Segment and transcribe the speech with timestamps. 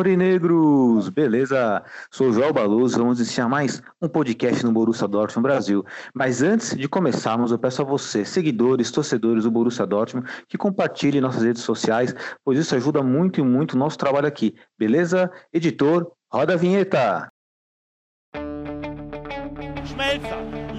[0.00, 1.10] Aurinegros!
[1.10, 1.84] Beleza?
[2.10, 5.84] Sou Joel Baloso, vamos iniciar mais um podcast no Borussia Dortmund Brasil.
[6.14, 11.20] Mas antes de começarmos, eu peço a você, seguidores, torcedores do Borussia Dortmund, que compartilhem
[11.20, 14.54] nossas redes sociais, pois isso ajuda muito e muito o nosso trabalho aqui.
[14.78, 15.30] Beleza?
[15.52, 17.30] Editor, roda a vinheta!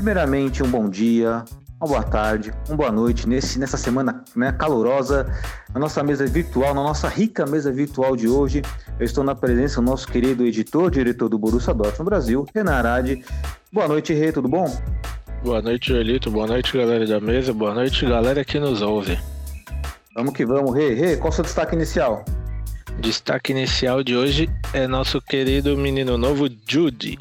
[0.00, 1.44] Primeiramente, um bom dia,
[1.78, 5.30] uma boa tarde, uma boa noite nesse, nessa semana né, calorosa,
[5.74, 8.62] na nossa mesa virtual, na nossa rica mesa virtual de hoje.
[8.98, 13.22] Eu estou na presença do nosso querido editor, diretor do Borussia Dortmund Brasil, Renan Arade.
[13.70, 14.74] Boa noite, Rê, tudo bom?
[15.44, 16.30] Boa noite, Joelito.
[16.30, 17.52] Boa noite, galera da mesa.
[17.52, 19.18] Boa noite, galera que nos ouve.
[20.14, 20.94] Vamos que vamos, Rê.
[20.94, 22.24] Rê, qual o seu destaque inicial?
[22.98, 27.18] Destaque inicial de hoje é nosso querido menino novo, Judy.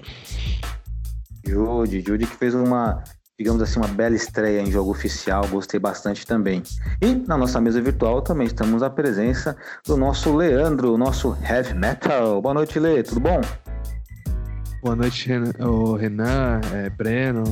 [1.50, 3.04] Jude, Jude que fez uma,
[3.38, 6.62] digamos assim, uma bela estreia em jogo oficial, gostei bastante também.
[7.02, 9.56] E na nossa mesa virtual também estamos à presença
[9.86, 12.42] do nosso Leandro, nosso heavy metal.
[12.42, 13.42] Boa noite, Lê, tudo bom?
[14.82, 17.44] Boa noite, Renan, ô, Renan é, Breno,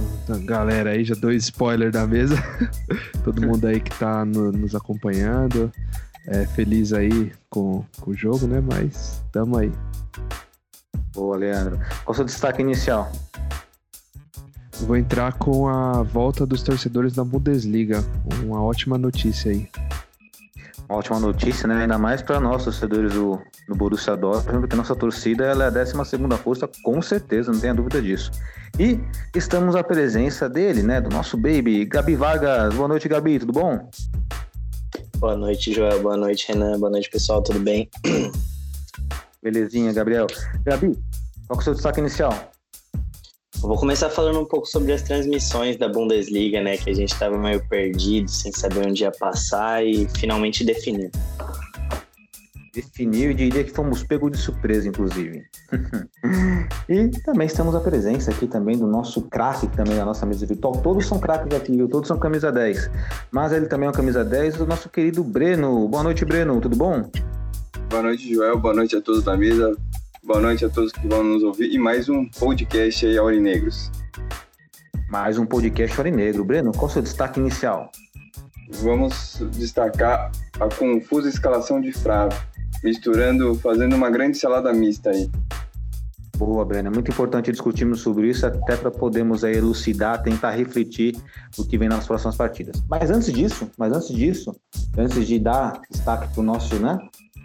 [0.46, 2.36] galera aí, já dou spoiler da mesa.
[3.26, 5.70] Todo mundo aí que tá no- nos acompanhando.
[6.26, 8.62] É, feliz aí com, com o jogo, né?
[8.62, 9.72] Mas tamo aí.
[11.14, 11.78] Boa, Leandro.
[12.06, 13.12] Qual o seu destaque inicial?
[14.82, 18.04] Vou entrar com a volta dos torcedores da Bundesliga.
[18.44, 19.68] Uma ótima notícia aí.
[20.88, 21.82] Uma ótima notícia, né?
[21.82, 25.70] Ainda mais para nós, torcedores do, do Borussia Dortmund, porque nossa torcida ela é a
[25.70, 25.94] 12
[26.42, 28.32] força, com certeza, não tenha dúvida disso.
[28.80, 29.00] E
[29.36, 31.02] estamos à presença dele, né?
[31.02, 32.74] Do nosso baby, Gabi Vargas.
[32.74, 33.90] Boa noite, Gabi, tudo bom?
[35.18, 36.02] Boa noite, Joel.
[36.02, 36.80] Boa noite, Renan.
[36.80, 37.42] Boa noite, pessoal.
[37.42, 37.90] Tudo bem?
[39.42, 40.28] Belezinha, Gabriel.
[40.64, 40.98] Gabi,
[41.48, 42.52] qual que é o seu destaque inicial?
[43.62, 46.78] Eu vou começar falando um pouco sobre as transmissões da Bundesliga, né?
[46.78, 51.10] Que a gente estava meio perdido, sem saber onde ia passar e finalmente definiu.
[52.72, 55.44] definiu e diria que fomos pegos de surpresa, inclusive.
[56.88, 60.74] e também estamos à presença aqui também do nosso craque também da nossa mesa virtual.
[60.84, 61.88] Todos são craques aqui, viu?
[61.90, 62.92] Todos são camisa 10.
[63.32, 65.88] Mas ele também é uma camisa 10 do nosso querido Breno.
[65.88, 66.62] Boa noite, Breno.
[66.62, 67.10] Tudo bom?
[67.90, 68.60] Boa noite, Joel.
[68.60, 69.76] Boa noite a todos da mesa.
[70.28, 71.74] Boa noite a todos que vão nos ouvir.
[71.74, 73.90] E mais um podcast aí, Aurinegros.
[75.08, 76.44] Mais um podcast Negro.
[76.44, 77.90] Breno, qual o seu destaque inicial?
[78.82, 80.30] Vamos destacar
[80.60, 82.36] a confusa escalação de Frave,
[82.84, 85.32] misturando, fazendo uma grande salada mista aí.
[86.38, 86.90] Boa, Breno.
[86.90, 91.18] É muito importante discutirmos sobre isso, até para podermos aí elucidar, tentar refletir
[91.58, 92.84] o que vem nas próximas partidas.
[92.88, 94.56] Mas antes disso, mas antes disso,
[94.96, 97.00] antes de dar destaque para o nosso, né?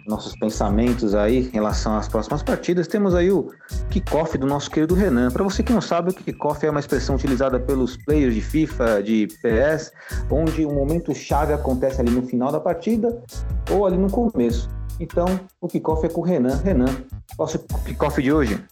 [0.05, 3.49] Nossos pensamentos aí em relação às próximas partidas, temos aí o
[3.89, 5.31] kickoff do nosso querido Renan.
[5.31, 9.01] Para você que não sabe, o kickoff é uma expressão utilizada pelos players de FIFA,
[9.01, 9.91] de PS,
[10.29, 13.23] onde o momento chave acontece ali no final da partida
[13.71, 14.69] ou ali no começo.
[14.99, 15.25] Então,
[15.59, 16.57] o kickoff é com o Renan.
[16.57, 16.93] Renan,
[17.35, 18.63] qual é o kickoff de hoje?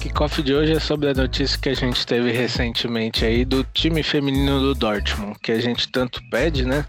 [0.00, 4.02] Kickoff de hoje é sobre a notícia que a gente teve recentemente aí do time
[4.02, 6.86] feminino do Dortmund, que a gente tanto pede, né?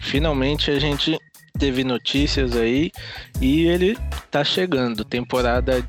[0.00, 1.18] Finalmente a gente
[1.58, 2.90] teve notícias aí
[3.40, 3.98] e ele
[4.30, 5.04] tá chegando.
[5.04, 5.82] Temporada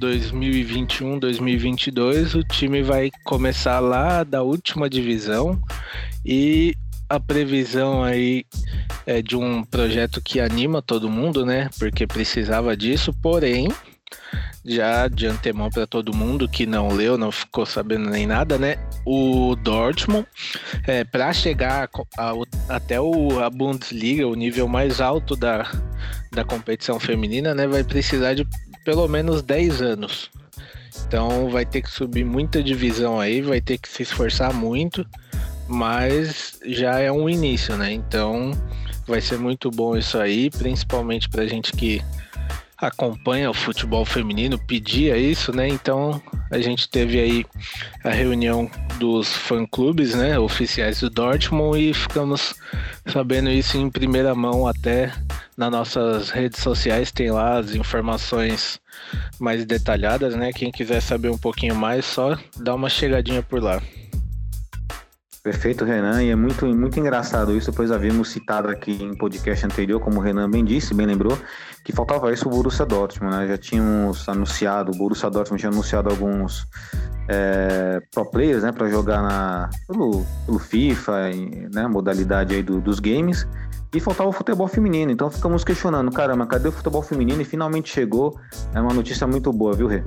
[0.00, 5.58] 2021-2022, o time vai começar lá da última divisão
[6.24, 6.74] e
[7.08, 8.44] a previsão aí
[9.06, 11.70] é de um projeto que anima todo mundo, né?
[11.78, 13.68] Porque precisava disso, porém,
[14.66, 18.76] já de antemão para todo mundo que não leu, não ficou sabendo nem nada, né?
[19.04, 20.26] O Dortmund,
[20.86, 22.34] é, para chegar a, a,
[22.68, 25.70] até o, a Bundesliga, o nível mais alto da,
[26.32, 27.66] da competição feminina, né?
[27.66, 28.46] Vai precisar de
[28.84, 30.30] pelo menos 10 anos.
[31.06, 35.06] Então vai ter que subir muita divisão aí, vai ter que se esforçar muito,
[35.68, 37.92] mas já é um início, né?
[37.92, 38.50] Então
[39.06, 42.02] vai ser muito bom isso aí, principalmente pra gente que
[42.78, 45.68] acompanha o futebol feminino pedia isso, né?
[45.68, 46.20] Então
[46.50, 47.46] a gente teve aí
[48.04, 52.54] a reunião dos fã-clubes, né, oficiais do Dortmund e ficamos
[53.06, 55.12] sabendo isso em primeira mão até
[55.56, 58.78] nas nossas redes sociais tem lá as informações
[59.38, 60.52] mais detalhadas, né?
[60.52, 63.80] Quem quiser saber um pouquinho mais, só dá uma chegadinha por lá.
[65.46, 70.00] Perfeito, Renan, e é muito, muito engraçado isso, pois havíamos citado aqui em podcast anterior,
[70.00, 71.38] como o Renan bem disse, bem lembrou,
[71.84, 73.46] que faltava isso o Borussia Dortmund, né?
[73.46, 76.66] Já tínhamos anunciado, o Borussia Dortmund tinha anunciado alguns
[77.28, 81.30] é, pro players, né, para jogar na, pelo, pelo FIFA,
[81.72, 83.46] né, modalidade aí do, dos games,
[83.94, 85.12] e faltava o futebol feminino.
[85.12, 87.40] Então ficamos questionando, caramba, cadê o futebol feminino?
[87.40, 88.36] E finalmente chegou.
[88.74, 90.02] É uma notícia muito boa, viu, Rê?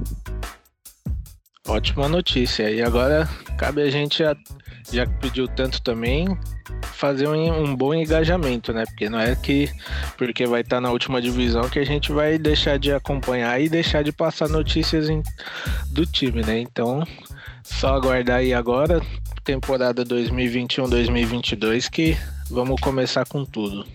[1.69, 2.68] Ótima notícia.
[2.71, 4.24] E agora cabe a gente,
[4.92, 6.27] já que pediu tanto também,
[6.81, 8.86] fazer um, um, bom engajamento, né?
[8.88, 9.69] Porque não é que
[10.18, 13.69] porque vai estar tá na última divisão que a gente vai deixar de acompanhar e
[13.69, 15.21] deixar de passar notícias em,
[15.92, 16.60] do time, né?
[16.60, 17.04] Então,
[17.63, 19.00] só aguardar aí agora,
[19.44, 22.18] temporada 2021-2022, que
[22.50, 23.86] vamos começar com tudo.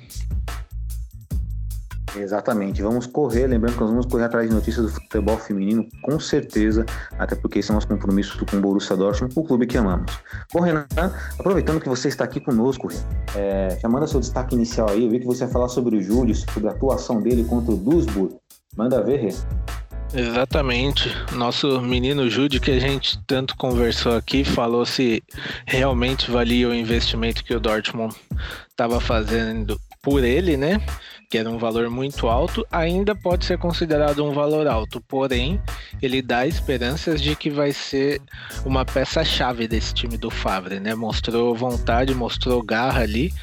[2.16, 6.18] Exatamente, vamos correr, lembrando que nós vamos correr atrás de notícias do futebol feminino, com
[6.20, 6.86] certeza,
[7.18, 10.12] até porque esse é nosso compromisso com o Borussia Dortmund, o clube que amamos.
[10.52, 10.86] Bom, Renan,
[11.38, 12.88] aproveitando que você está aqui conosco,
[13.34, 16.02] é, já manda seu destaque inicial aí, eu vi que você ia falar sobre o
[16.02, 18.36] Júlio, sobre a atuação dele contra o Duisburg.
[18.76, 19.34] Manda ver, Rê.
[20.14, 21.10] Exatamente.
[21.32, 25.22] Nosso menino Jude, que a gente tanto conversou aqui, falou se
[25.66, 28.14] realmente valia o investimento que o Dortmund
[28.70, 30.80] estava fazendo por ele, né?
[31.34, 35.60] Que era um valor muito alto, ainda pode ser considerado um valor alto, porém,
[36.00, 38.22] ele dá esperanças de que vai ser
[38.64, 40.94] uma peça-chave desse time do Favre, né?
[40.94, 43.34] Mostrou vontade, mostrou garra ali,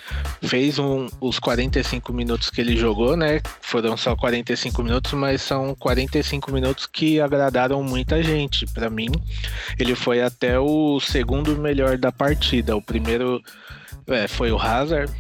[0.42, 3.42] fez um, os 45 minutos que ele jogou, né?
[3.60, 8.66] Foram só 45 minutos, mas são 45 minutos que agradaram muita gente.
[8.68, 9.10] Para mim,
[9.78, 12.74] ele foi até o segundo melhor da partida.
[12.74, 13.42] O primeiro
[14.08, 15.12] é, foi o Hazard,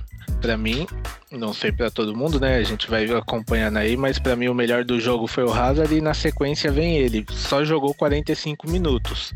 [0.42, 0.88] para mim,
[1.32, 2.58] não sei para todo mundo, né?
[2.58, 5.96] A gente vai acompanhando aí, mas para mim o melhor do jogo foi o Hazard
[5.96, 7.26] e na sequência vem ele.
[7.30, 9.34] Só jogou 45 minutos.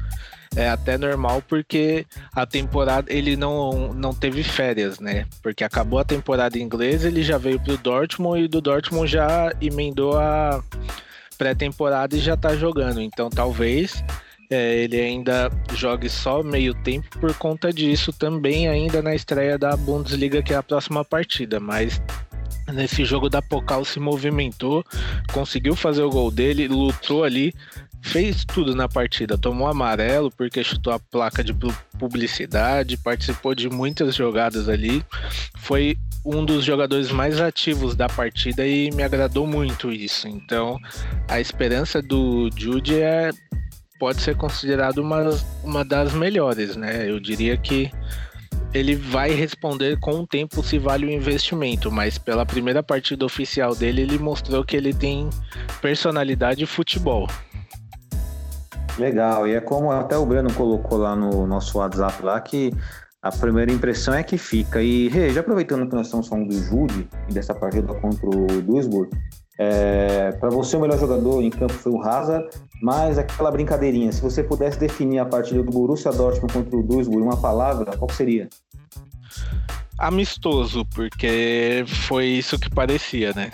[0.56, 5.26] É até normal porque a temporada ele não, não teve férias, né?
[5.44, 10.18] Porque acabou a temporada inglesa, ele já veio pro Dortmund e do Dortmund já emendou
[10.18, 10.64] a
[11.38, 13.02] pré-temporada e já tá jogando.
[13.02, 14.04] Então talvez
[14.50, 19.76] é, ele ainda jogue só meio tempo por conta disso também ainda na estreia da
[19.76, 22.02] Bundesliga que é a próxima partida, mas
[22.74, 24.84] nesse jogo da Pokal se movimentou,
[25.32, 27.54] conseguiu fazer o gol dele, lutou ali,
[28.02, 31.56] fez tudo na partida, tomou amarelo porque chutou a placa de
[31.98, 35.04] publicidade, participou de muitas jogadas ali,
[35.58, 40.28] foi um dos jogadores mais ativos da partida e me agradou muito isso.
[40.28, 40.80] Então,
[41.28, 43.30] a esperança do Jude é
[44.00, 45.30] pode ser considerado uma,
[45.64, 47.10] uma das melhores, né?
[47.10, 47.92] Eu diria que
[48.74, 53.74] ele vai responder com o tempo se vale o investimento, mas pela primeira partida oficial
[53.74, 55.30] dele, ele mostrou que ele tem
[55.82, 57.28] personalidade e futebol.
[58.98, 62.74] Legal, e é como até o Breno colocou lá no nosso WhatsApp lá que
[63.22, 64.82] a primeira impressão é que fica.
[64.82, 69.10] E já aproveitando que nós estamos falando do Jude e dessa partida contra o Duisburg,
[69.58, 72.50] é, para você, o melhor jogador em campo foi o Hazard,
[72.82, 77.24] mas aquela brincadeirinha, se você pudesse definir a partida do Borussia Dortmund contra o Duisburg
[77.24, 78.50] uma palavra, qual seria?
[79.98, 83.52] Amistoso, porque foi isso que parecia, né?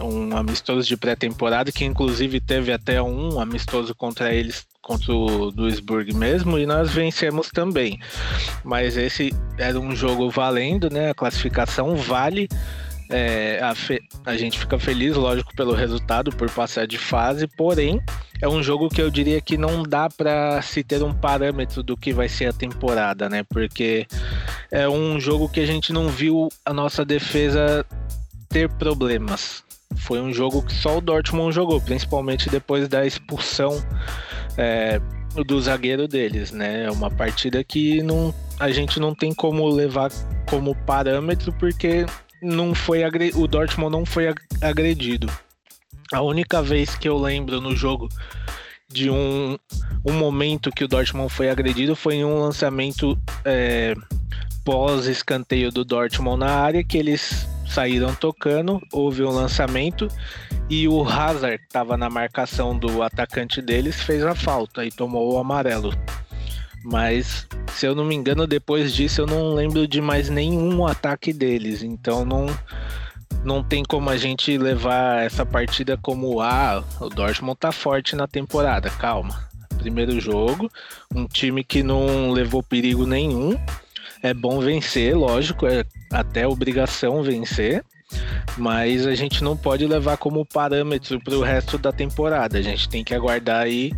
[0.00, 6.12] Um amistoso de pré-temporada que inclusive teve até um amistoso contra eles, contra o Duisburg
[6.12, 8.00] mesmo, e nós vencemos também.
[8.64, 11.10] Mas esse era um jogo valendo, né?
[11.10, 12.48] A classificação vale
[13.10, 13.74] é, a,
[14.24, 18.00] a gente fica feliz, lógico, pelo resultado, por passar de fase, porém,
[18.40, 21.96] é um jogo que eu diria que não dá para se ter um parâmetro do
[21.96, 23.44] que vai ser a temporada, né?
[23.44, 24.06] Porque
[24.70, 27.86] é um jogo que a gente não viu a nossa defesa
[28.48, 29.62] ter problemas.
[29.96, 33.82] Foi um jogo que só o Dortmund jogou, principalmente depois da expulsão
[34.56, 35.00] é,
[35.46, 36.84] do zagueiro deles, né?
[36.84, 40.10] É uma partida que não, a gente não tem como levar
[40.46, 42.06] como parâmetro, porque
[42.44, 43.02] não foi
[43.34, 45.30] o Dortmund não foi agredido.
[46.12, 48.08] A única vez que eu lembro no jogo
[48.88, 49.58] de um,
[50.04, 53.94] um momento que o Dortmund foi agredido foi em um lançamento é,
[54.64, 60.06] pós escanteio do Dortmund na área que eles saíram tocando, houve um lançamento
[60.68, 65.34] e o Hazard, que estava na marcação do atacante deles, fez a falta e tomou
[65.34, 65.92] o amarelo.
[66.84, 71.32] Mas, se eu não me engano, depois disso eu não lembro de mais nenhum ataque
[71.32, 71.82] deles.
[71.82, 72.46] Então não.
[73.42, 78.28] não tem como a gente levar essa partida como ah, o Dortmund tá forte na
[78.28, 78.90] temporada.
[78.90, 79.48] Calma.
[79.78, 80.70] Primeiro jogo,
[81.14, 83.58] um time que não levou perigo nenhum.
[84.22, 87.84] É bom vencer, lógico, é até obrigação vencer,
[88.56, 92.56] mas a gente não pode levar como parâmetro para o resto da temporada.
[92.56, 93.92] A gente tem que aguardar aí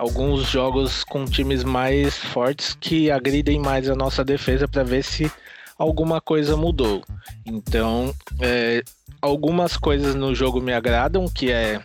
[0.00, 5.30] alguns jogos com times mais fortes que agridem mais a nossa defesa para ver se
[5.78, 7.04] alguma coisa mudou.
[7.44, 8.82] Então, é,
[9.20, 11.82] algumas coisas no jogo me agradam, que é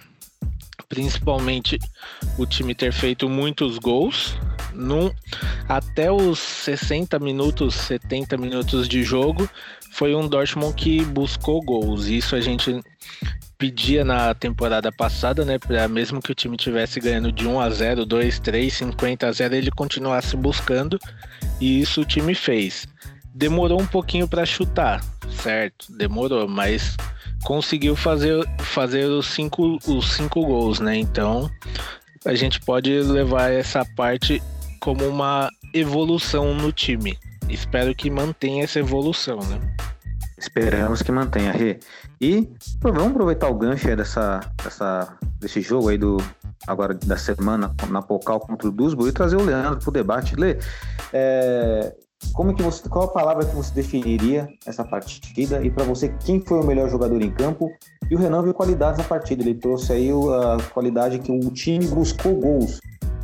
[0.87, 1.77] principalmente
[2.37, 4.37] o time ter feito muitos gols.
[4.73, 5.11] Num,
[5.67, 9.49] até os 60 minutos, 70 minutos de jogo,
[9.91, 12.07] foi um Dortmund que buscou gols.
[12.07, 12.81] Isso a gente
[13.57, 15.57] pedia na temporada passada, né?
[15.57, 19.31] Para mesmo que o time tivesse ganhando de 1 a 0, 2, 3, 50 a
[19.31, 20.99] 0, ele continuasse buscando.
[21.59, 22.87] E isso o time fez
[23.35, 25.03] demorou um pouquinho para chutar,
[25.43, 25.91] certo?
[25.91, 26.95] Demorou, mas
[27.43, 30.95] conseguiu fazer, fazer os, cinco, os cinco gols, né?
[30.95, 31.51] Então
[32.23, 34.41] a gente pode levar essa parte
[34.79, 37.19] como uma evolução no time.
[37.49, 39.59] Espero que mantenha essa evolução, né?
[40.37, 41.79] Esperamos que mantenha, Rê.
[42.25, 42.49] E
[42.81, 46.17] vamos aproveitar o gancho dessa, dessa, desse jogo aí do
[46.65, 50.35] agora da semana na Pocal contra o Duisburg e trazer o Leandro para o debate.
[50.35, 50.57] Lê,
[51.13, 51.95] é,
[52.33, 55.63] como que você, qual a palavra que você definiria essa partida?
[55.63, 57.69] E para você, quem foi o melhor jogador em campo?
[58.09, 59.43] E o Renan viu qualidades na partida.
[59.43, 62.79] Ele trouxe aí a qualidade que o time buscou gols.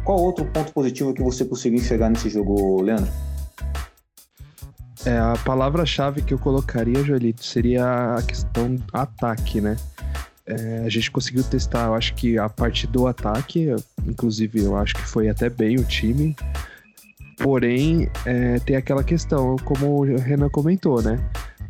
[0.05, 3.11] Qual outro ponto positivo que você conseguiu enxergar nesse jogo, Leandro?
[5.05, 9.75] É, a palavra-chave que eu colocaria, Joelito, seria a questão ataque, né?
[10.45, 13.73] É, a gente conseguiu testar, eu acho que a parte do ataque,
[14.05, 16.35] inclusive eu acho que foi até bem o time.
[17.37, 21.19] Porém, é, tem aquela questão, como o Renan comentou, né?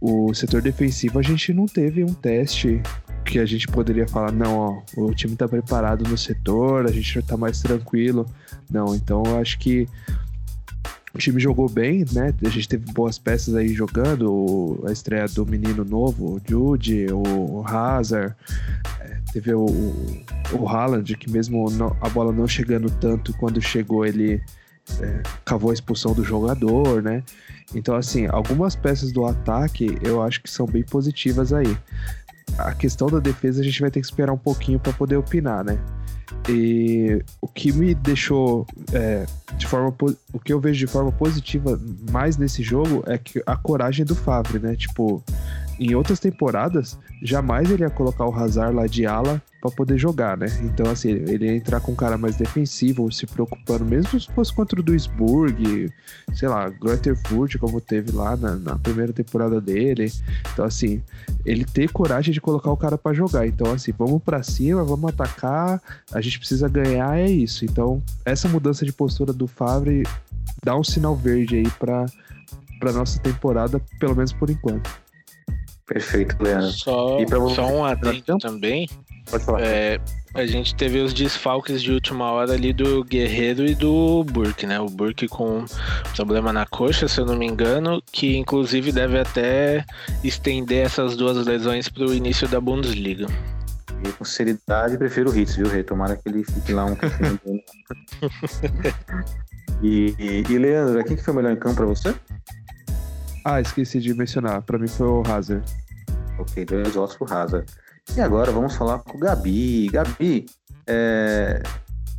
[0.02, 2.82] O setor defensivo a gente não teve um teste
[3.24, 7.22] que a gente poderia falar, não, ó, o time tá preparado no setor, a gente
[7.22, 8.26] tá mais tranquilo.
[8.70, 9.88] Não, então eu acho que
[11.14, 12.34] o time jogou bem, né?
[12.44, 17.64] A gente teve boas peças aí jogando, a estreia do menino novo, o Jude, o
[17.66, 18.34] Hazard,
[19.00, 19.66] é, teve o,
[20.54, 21.66] o Haaland, que mesmo
[22.00, 24.42] a bola não chegando tanto, quando chegou ele
[25.00, 27.24] é, cavou a expulsão do jogador, né?
[27.74, 31.78] Então, assim, algumas peças do ataque eu acho que são bem positivas aí.
[32.58, 35.64] A questão da defesa a gente vai ter que esperar um pouquinho para poder opinar,
[35.64, 35.80] né?
[36.50, 39.26] E o que me deixou é,
[39.58, 39.94] de forma
[40.34, 41.80] o que eu vejo de forma positiva
[42.10, 44.76] mais nesse jogo é que a coragem do Favre, né?
[44.76, 45.24] Tipo,
[45.82, 50.38] em outras temporadas, jamais ele ia colocar o Hazard lá de ala para poder jogar,
[50.38, 50.46] né?
[50.62, 54.54] Então, assim, ele ia entrar com um cara mais defensivo, se preocupando, mesmo se fosse
[54.54, 55.92] contra o Duisburg,
[56.36, 60.12] sei lá, Grotterfurt, como teve lá na, na, primeira temporada dele.
[60.54, 61.02] Então, assim,
[61.44, 63.48] ele ter coragem de colocar o cara para jogar.
[63.48, 65.82] Então, assim, vamos para cima, vamos atacar,
[66.14, 67.66] a gente precisa ganhar, é isso.
[67.66, 70.04] Então, essa mudança de postura do Favre
[70.64, 72.06] dá um sinal verde aí para
[72.80, 75.01] para nossa temporada, pelo menos por enquanto.
[75.86, 76.72] Perfeito, Leandro.
[76.72, 77.18] Só,
[77.54, 78.88] só um adendo também.
[79.30, 79.62] Pode falar.
[79.62, 80.00] É,
[80.34, 84.80] a gente teve os desfalques de última hora ali do Guerreiro e do Burke, né?
[84.80, 85.66] O Burke com
[86.16, 89.86] problema na coxa, se eu não me engano, que inclusive deve até
[90.24, 93.28] estender essas duas lesões para o início da Bundesliga.
[94.04, 95.84] E com seriedade, prefiro o Hitz, viu, Rei?
[95.84, 96.96] Tomara que ele fique lá um
[99.84, 102.16] e, e, e, Leandro, quem que foi o melhor em campo para você?
[103.44, 104.62] Ah, esqueci de mencionar.
[104.62, 105.64] Para mim foi o Hazard.
[106.38, 107.66] Ok, dois votos pro Hazard.
[108.16, 109.88] E agora vamos falar com o Gabi.
[109.90, 110.46] Gabi,
[110.86, 111.62] é...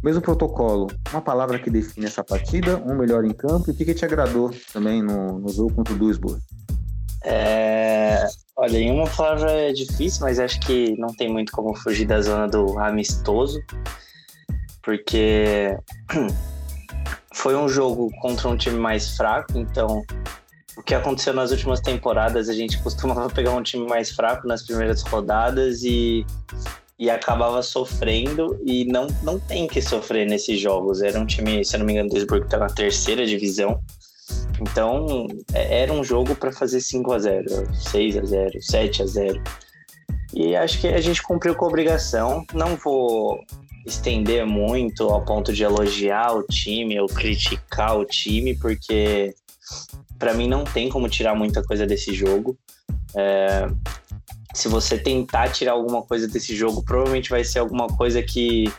[0.03, 3.85] mesmo protocolo, uma palavra que define essa partida, um melhor em campo, e o que,
[3.85, 6.41] que te agradou também no, no jogo contra o Duisburg?
[7.25, 8.27] É...
[8.57, 12.21] Olha, em uma palavra é difícil, mas acho que não tem muito como fugir da
[12.21, 13.63] zona do amistoso,
[14.83, 15.77] porque
[17.35, 20.03] foi um jogo contra um time mais fraco, então
[20.77, 24.63] o que aconteceu nas últimas temporadas, a gente costumava pegar um time mais fraco nas
[24.63, 26.25] primeiras rodadas e,
[26.99, 31.03] e acabava sofrendo e não, não tem que sofrer nesses jogos.
[31.03, 33.81] Era um time, se eu não me engano, do Duisburg está na terceira divisão.
[34.61, 39.07] Então, é, era um jogo para fazer 5 a 0 6 a 0 7 a
[39.07, 39.43] 0
[40.33, 42.45] E acho que a gente cumpriu com a obrigação.
[42.55, 43.41] Não vou
[43.87, 49.35] estender muito ao ponto de elogiar o time ou criticar o time, porque
[50.23, 52.57] para mim não tem como tirar muita coisa desse jogo.
[53.13, 53.67] É,
[54.55, 58.73] se você tentar tirar alguma coisa desse jogo, provavelmente vai ser alguma coisa que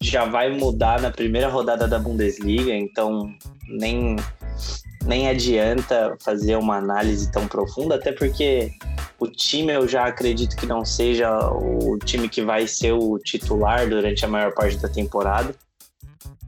[0.00, 3.28] já vai mudar na primeira rodada da Bundesliga, então
[3.66, 4.14] nem,
[5.04, 8.70] nem adianta fazer uma análise tão profunda, até porque
[9.18, 13.88] O time eu já acredito que não seja o time que vai ser o titular
[13.88, 15.54] durante a maior parte da temporada.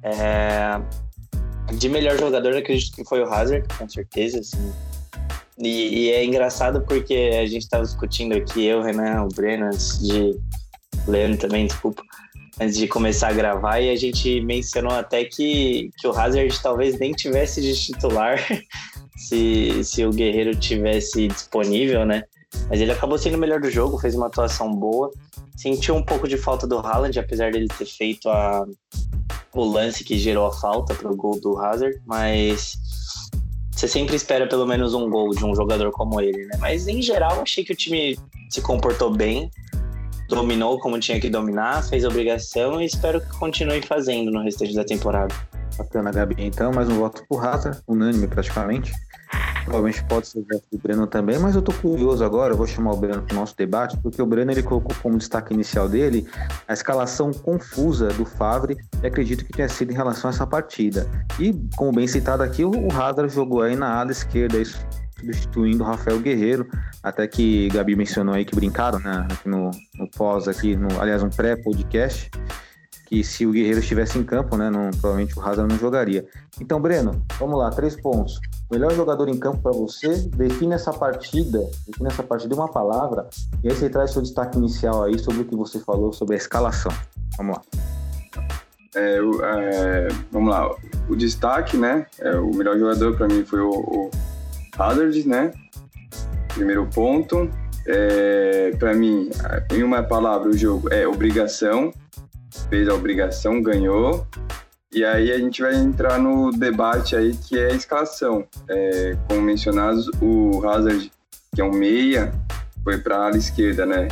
[0.03, 0.81] É...
[1.73, 4.40] De melhor jogador, acredito que foi o Hazard, com certeza.
[4.40, 4.73] Assim.
[5.58, 9.99] E, e, é engraçado porque a gente estava discutindo aqui, eu, Renan, o Breno, antes
[10.00, 10.38] de.
[11.08, 12.02] Leandro também, desculpa.
[12.61, 16.99] Antes de começar a gravar, e a gente mencionou até que, que o Hazard talvez
[16.99, 18.38] nem tivesse de titular
[19.16, 22.25] se, se o Guerreiro tivesse disponível, né?
[22.68, 25.11] Mas ele acabou sendo o melhor do jogo, fez uma atuação boa.
[25.57, 28.67] Sentiu um pouco de falta do Haaland, apesar dele ter feito a,
[29.55, 32.77] o lance que gerou a falta para o gol do Hazard, mas
[33.73, 36.57] você sempre espera pelo menos um gol de um jogador como ele, né?
[36.59, 38.17] Mas em geral, achei que o time
[38.51, 39.51] se comportou bem,
[40.29, 44.75] dominou como tinha que dominar, fez a obrigação e espero que continue fazendo no restante
[44.75, 45.35] da temporada.
[45.77, 46.37] Bacana, Gabi.
[46.39, 48.93] Então, mais um voto pro Hazard, unânime praticamente.
[49.66, 52.92] Provavelmente pode ser o do Breno também, mas eu tô curioso agora, eu vou chamar
[52.92, 56.25] o Breno para o nosso debate, porque o Breno ele colocou como destaque inicial dele
[56.68, 61.04] a escalação confusa do Favre, e acredito que tenha sido em relação a essa partida.
[61.40, 64.56] E, como bem citado aqui, o Hazard jogou aí na ala esquerda,
[65.18, 66.68] substituindo o Rafael Guerreiro,
[67.02, 71.28] até que Gabi mencionou aí que brincaram, né, no, no pós aqui, no, aliás, um
[71.30, 72.30] pré-podcast,
[73.07, 76.27] que se o Guerreiro estivesse em campo, né, não, provavelmente o Hazard não jogaria.
[76.61, 78.41] Então, Breno, vamos lá, três pontos.
[78.71, 83.29] Melhor jogador em campo para você, define essa partida, define essa partida em uma palavra,
[83.63, 86.39] e aí você traz seu destaque inicial aí sobre o que você falou sobre a
[86.39, 86.93] escalação.
[87.39, 87.63] Vamos lá.
[88.97, 90.75] É, é, vamos lá,
[91.09, 92.07] o destaque, né?
[92.19, 94.11] É, o melhor jogador para mim foi o, o
[94.77, 95.53] Hazard, né?
[96.55, 97.49] Primeiro ponto.
[97.87, 99.31] É, para mim,
[99.71, 101.93] em uma palavra, o jogo é obrigação.
[102.69, 104.27] Fez a obrigação, ganhou.
[104.93, 108.47] E aí a gente vai entrar no debate aí que é a escalação.
[108.69, 111.11] É, como mencionados, o Hazard,
[111.55, 112.33] que é um meia,
[112.83, 114.09] foi para a ala esquerda, né?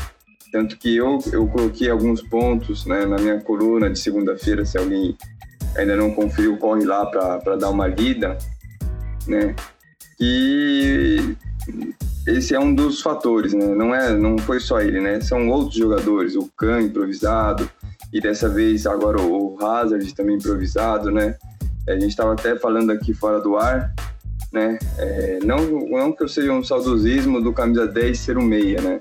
[0.53, 5.17] Tanto que eu, eu coloquei alguns pontos né, na minha coluna de segunda-feira, se alguém
[5.77, 8.39] ainda não conferiu, corre lá para dar uma lida,
[9.27, 9.55] né?
[10.21, 11.37] E
[12.27, 13.67] esse é um dos fatores, né?
[13.67, 15.21] Não, é, não foi só ele, né?
[15.21, 17.69] São outros jogadores, o Khan improvisado,
[18.15, 21.37] e dessa vez agora o Hazard também improvisado, né?
[21.89, 23.93] A gente estava até falando aqui fora do ar,
[24.53, 24.79] né?
[24.97, 29.01] É, não, não que eu seja um saudosismo do camisa 10 ser um meia, né?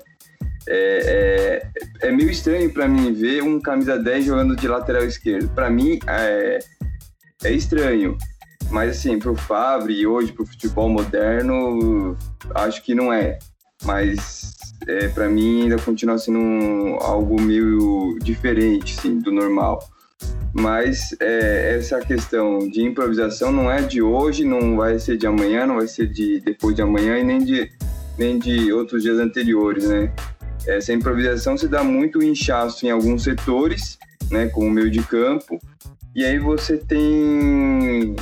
[0.66, 1.62] É,
[2.02, 5.48] é, é meio estranho para mim ver um camisa 10 jogando de lateral esquerdo.
[5.54, 6.58] Para mim é,
[7.44, 8.18] é estranho,
[8.68, 12.16] mas assim, pro Favre e hoje pro futebol moderno,
[12.52, 13.38] acho que não é.
[13.84, 19.88] Mas é, para mim ainda continua sendo um, algo meio diferente assim, do normal.
[20.52, 25.66] Mas é, essa questão de improvisação não é de hoje, não vai ser de amanhã,
[25.66, 27.70] não vai ser de depois de amanhã e nem de,
[28.16, 30.12] nem de outros dias anteriores, né?
[30.66, 33.98] Essa improvisação se dá muito inchaço em alguns setores,
[34.30, 35.60] né, como o meio de campo,
[36.14, 38.16] e aí você tem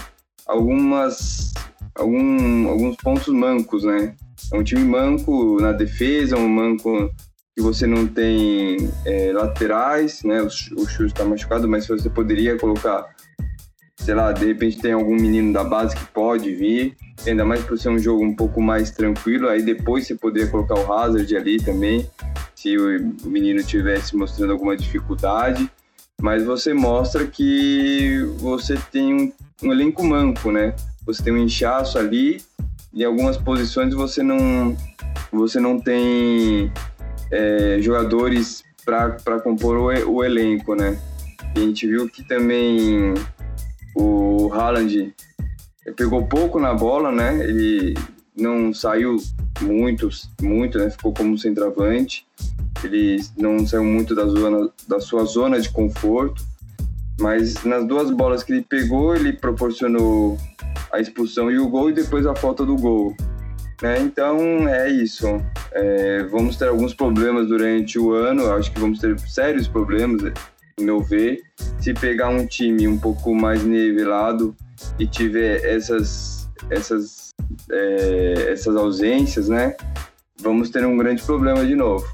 [0.46, 1.52] algumas
[1.94, 4.14] algum, alguns pontos mancos, né?
[4.52, 7.10] É um time manco na defesa, um manco
[7.54, 10.42] que você não tem é, laterais, né?
[10.42, 13.06] O, o Chute está machucado, mas você poderia colocar,
[13.96, 17.78] sei lá, de repente tem algum menino da base que pode vir, ainda mais por
[17.78, 21.58] ser um jogo um pouco mais tranquilo, aí depois você poderia colocar o Hazard ali
[21.62, 22.08] também,
[22.54, 25.70] se o, o menino tivesse mostrando alguma dificuldade,
[26.20, 29.32] mas você mostra que você tem um,
[29.64, 30.74] um elenco manco, né?
[31.06, 32.42] Você tem um inchaço ali
[32.94, 34.76] em algumas posições você não
[35.32, 36.70] você não tem
[37.30, 40.98] é, jogadores para compor o, o, elenco, né?
[41.56, 43.14] E a gente viu que também
[43.94, 45.14] o Haaland
[45.96, 47.42] pegou pouco na bola, né?
[47.44, 47.94] Ele
[48.36, 49.16] não saiu
[49.62, 50.08] muito,
[50.42, 50.90] muito, né?
[50.90, 52.26] Ficou como centroavante.
[52.84, 56.42] Ele não saiu muito da zona da sua zona de conforto,
[57.20, 60.36] mas nas duas bolas que ele pegou, ele proporcionou
[60.92, 63.16] a expulsão e o gol e depois a falta do gol.
[63.82, 64.00] Né?
[64.00, 65.26] Então é isso.
[65.72, 70.22] É, vamos ter alguns problemas durante o ano, acho que vamos ter sérios problemas,
[70.78, 71.40] no meu ver.
[71.80, 74.54] Se pegar um time um pouco mais nivelado
[74.98, 77.30] e tiver essas, essas,
[77.70, 79.76] é, essas ausências, né?
[80.40, 82.06] Vamos ter um grande problema de novo.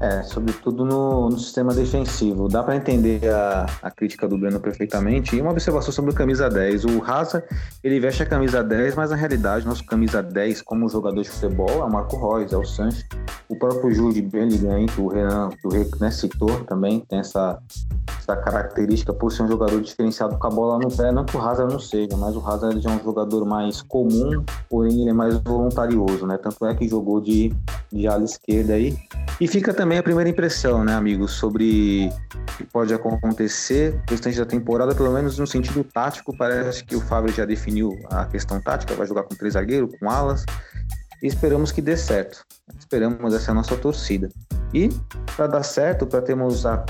[0.00, 2.48] É, sobretudo no, no sistema defensivo.
[2.48, 5.36] Dá para entender a, a, crítica do Breno perfeitamente.
[5.36, 6.84] E uma observação sobre o camisa 10.
[6.84, 7.44] O Raza,
[7.82, 11.70] ele veste a camisa 10, mas na realidade, nosso camisa 10 como jogador de futebol
[11.70, 13.06] é o Marco Reus, é o Sanches.
[13.48, 17.58] O próprio Jude Bellingham, que o Renan, que o Renan né, citou também, tem essa,
[18.18, 21.12] essa característica por ser um jogador diferenciado com a bola no pé.
[21.12, 25.02] Não que o Raza não seja, mas o Raza é um jogador mais comum, porém
[25.02, 26.36] ele é mais voluntarioso, né?
[26.36, 27.54] Tanto é que jogou de
[27.94, 28.96] de ala esquerda aí.
[29.40, 34.46] E fica também a primeira impressão, né, amigos, sobre o que pode acontecer restante da
[34.46, 36.36] temporada, pelo menos no sentido tático.
[36.36, 40.10] Parece que o Fábio já definiu a questão tática, vai jogar com três zagueiros, com
[40.10, 40.44] alas,
[41.22, 42.44] e esperamos que dê certo.
[42.78, 44.28] Esperamos essa é a nossa torcida.
[44.72, 44.88] E
[45.36, 46.84] para dar certo, para termos a,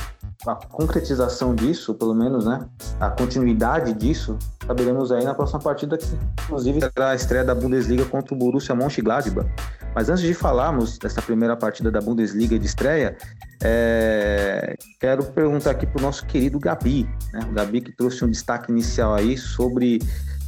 [0.46, 2.66] a, concretização disso, pelo menos, né,
[3.00, 6.06] a continuidade disso, saberemos aí na próxima partida que,
[6.44, 9.48] inclusive, será a estreia da Bundesliga contra o Borussia Mönchengladbach.
[9.94, 13.16] Mas antes de falarmos dessa primeira partida da Bundesliga de estreia,
[13.62, 14.76] é...
[15.00, 17.40] quero perguntar aqui para o nosso querido Gabi, né?
[17.48, 20.00] o Gabi que trouxe um destaque inicial aí sobre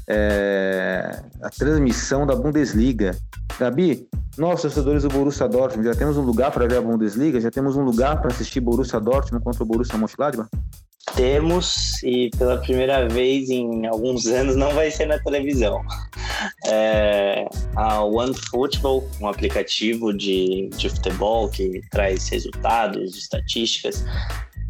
[0.09, 1.23] é...
[1.43, 3.17] a transmissão da Bundesliga.
[3.59, 7.41] Gabi, nós, torcedores do Borussia Dortmund, já temos um lugar para ver a Bundesliga?
[7.41, 10.49] Já temos um lugar para assistir Borussia Dortmund contra o Borussia Mönchengladbach?
[11.15, 15.81] Temos, e pela primeira vez em alguns anos não vai ser na televisão.
[16.67, 24.05] É, a OneFootball, um aplicativo de, de futebol que traz resultados, estatísticas,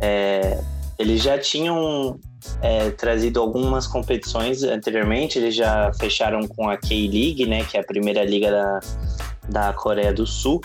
[0.01, 0.61] é,
[0.99, 2.19] eles já tinham
[2.63, 7.85] é, trazido algumas competições anteriormente, eles já fecharam com a K-League, né, que é a
[7.85, 8.81] primeira liga da,
[9.49, 10.61] da Coreia do Sul,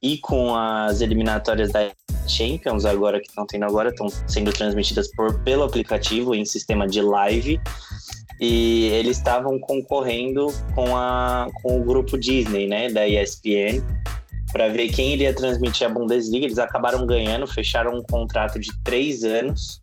[0.00, 1.90] e com as eliminatórias da
[2.26, 7.00] Champions agora que estão tendo agora estão sendo transmitidas por pelo aplicativo em sistema de
[7.00, 7.60] live.
[8.40, 13.80] E eles estavam concorrendo com a com o grupo Disney, né, da ESPN,
[14.52, 16.46] para ver quem iria transmitir a Bundesliga.
[16.46, 19.80] Eles acabaram ganhando, fecharam um contrato de três anos.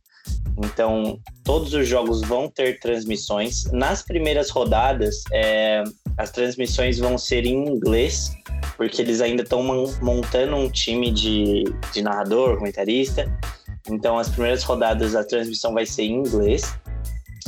[0.58, 3.66] Então, todos os jogos vão ter transmissões.
[3.72, 5.84] Nas primeiras rodadas, é,
[6.18, 8.32] as transmissões vão ser em inglês
[8.80, 9.62] porque eles ainda estão
[10.02, 13.30] montando um time de, de narrador, comentarista.
[13.90, 16.74] Então, as primeiras rodadas a transmissão vai ser em inglês.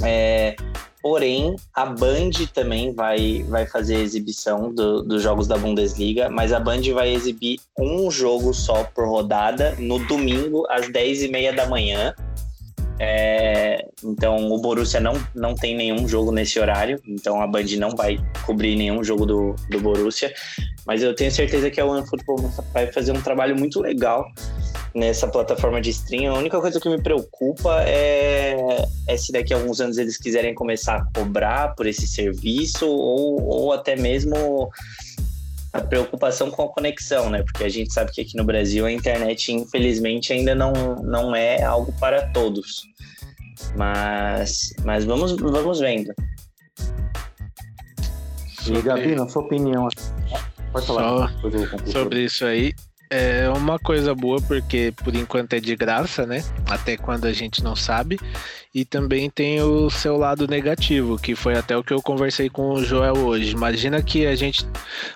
[0.04, 0.58] É,
[1.02, 6.60] porém, a Band também vai, vai fazer exibição do, dos jogos da Bundesliga, mas a
[6.60, 12.14] Band vai exibir um jogo só por rodada no domingo, às 10h30 da manhã.
[13.04, 17.90] É, então o Borussia não, não tem nenhum jogo nesse horário, então a Band não
[17.90, 20.32] vai cobrir nenhum jogo do, do Borussia.
[20.86, 22.38] Mas eu tenho certeza que a OneFootball
[22.72, 24.26] vai fazer um trabalho muito legal
[24.94, 26.34] nessa plataforma de stream.
[26.34, 30.54] A única coisa que me preocupa é, é se daqui a alguns anos eles quiserem
[30.54, 34.70] começar a cobrar por esse serviço ou, ou até mesmo
[35.74, 37.44] a preocupação com a conexão, né?
[37.44, 40.74] Porque a gente sabe que aqui no Brasil a internet, infelizmente, ainda não,
[41.04, 42.84] não é algo para todos.
[43.76, 46.14] Mas, mas vamos, vamos vendo.
[48.68, 49.88] E Gabi, na sua opinião,
[50.72, 51.30] Pode falar.
[51.42, 52.74] Só sobre isso aí.
[53.14, 56.42] É uma coisa boa porque por enquanto é de graça, né?
[56.66, 58.18] Até quando a gente não sabe.
[58.74, 62.70] E também tem o seu lado negativo, que foi até o que eu conversei com
[62.70, 63.52] o Joel hoje.
[63.52, 64.66] Imagina que a gente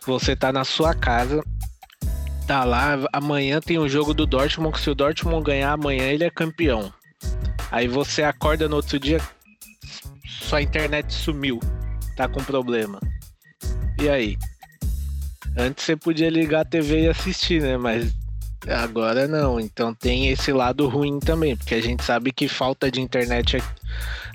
[0.06, 1.42] você tá na sua casa,
[2.46, 6.30] tá lá, amanhã tem um jogo do Dortmund, se o Dortmund ganhar amanhã ele é
[6.30, 6.92] campeão.
[7.72, 9.22] Aí você acorda no outro dia,
[10.42, 11.62] sua internet sumiu,
[12.18, 13.00] tá com problema.
[14.02, 14.38] E aí?
[15.58, 17.78] Antes você podia ligar a TV e assistir, né?
[17.78, 18.14] Mas
[18.68, 19.60] agora não.
[19.60, 23.64] Então tem esse lado ruim também, porque a gente sabe que falta de internet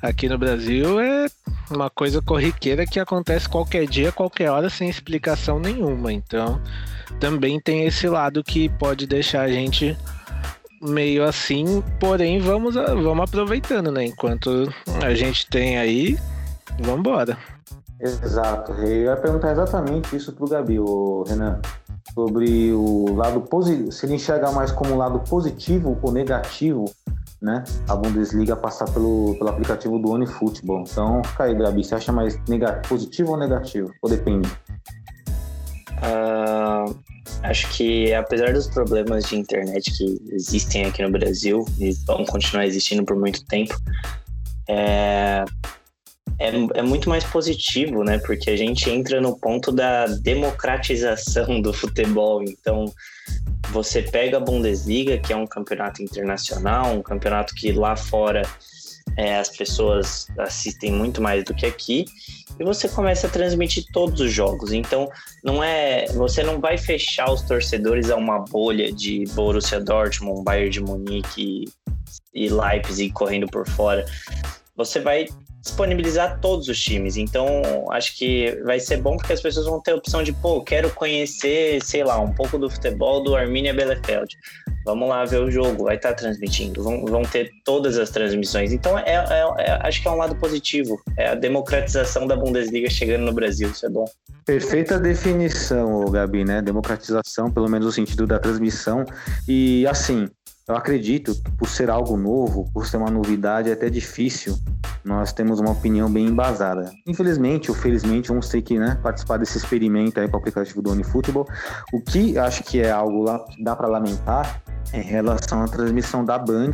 [0.00, 1.26] aqui no Brasil é
[1.70, 6.12] uma coisa corriqueira que acontece qualquer dia, qualquer hora, sem explicação nenhuma.
[6.12, 6.60] Então
[7.18, 9.96] também tem esse lado que pode deixar a gente
[10.80, 14.06] meio assim, porém vamos, vamos aproveitando, né?
[14.06, 16.18] Enquanto a gente tem aí,
[16.78, 17.36] vamos embora.
[18.00, 18.72] Exato.
[18.72, 21.60] Eu ia perguntar exatamente isso para o Gabi, o Renan,
[22.14, 26.86] sobre o lado positivo, se ele enxerga mais como lado positivo ou negativo,
[27.40, 27.62] né?
[27.88, 30.84] A Bundesliga passar pelo, pelo aplicativo do OneFootball.
[30.88, 33.92] Então, fica aí, Gabi, você acha mais negativo, positivo ou negativo?
[34.02, 34.48] Ou depende?
[36.00, 36.98] Uh,
[37.42, 42.66] acho que apesar dos problemas de internet que existem aqui no Brasil e vão continuar
[42.66, 43.74] existindo por muito tempo,
[44.68, 45.44] é,
[46.40, 48.18] é, é muito mais positivo, né?
[48.18, 52.42] Porque a gente entra no ponto da democratização do futebol.
[52.42, 52.86] Então,
[53.70, 58.42] você pega a Bundesliga, que é um campeonato internacional, um campeonato que lá fora
[59.18, 62.06] é, as pessoas assistem muito mais do que aqui,
[62.58, 64.72] e você começa a transmitir todos os jogos.
[64.72, 65.10] Então,
[65.44, 70.70] não é, você não vai fechar os torcedores a uma bolha de Borussia Dortmund, Bayern
[70.70, 71.64] de Munique
[72.34, 74.06] e Leipzig correndo por fora.
[74.76, 75.26] Você vai
[75.62, 77.16] disponibilizar todos os times.
[77.16, 77.46] Então,
[77.90, 80.90] acho que vai ser bom porque as pessoas vão ter a opção de, pô, quero
[80.90, 84.36] conhecer, sei lá, um pouco do futebol do Arminia Bielefeld.
[84.84, 88.72] Vamos lá ver o jogo, vai estar transmitindo, vão, vão ter todas as transmissões.
[88.72, 90.98] Então, é, é, é, acho que é um lado positivo.
[91.18, 94.06] É a democratização da Bundesliga chegando no Brasil, isso é bom.
[94.46, 96.62] Perfeita definição, Gabi, né?
[96.62, 99.04] Democratização, pelo menos no sentido da transmissão.
[99.46, 100.28] E assim,
[100.70, 104.56] eu acredito por ser algo novo, por ser uma novidade, é até difícil
[105.04, 106.92] nós temos uma opinião bem embasada.
[107.06, 110.90] Infelizmente ou felizmente, vamos ter que né, participar desse experimento aí com o aplicativo do
[110.90, 111.46] OniFootball.
[111.92, 116.24] O que acho que é algo lá que dá para lamentar em relação à transmissão
[116.24, 116.72] da Band,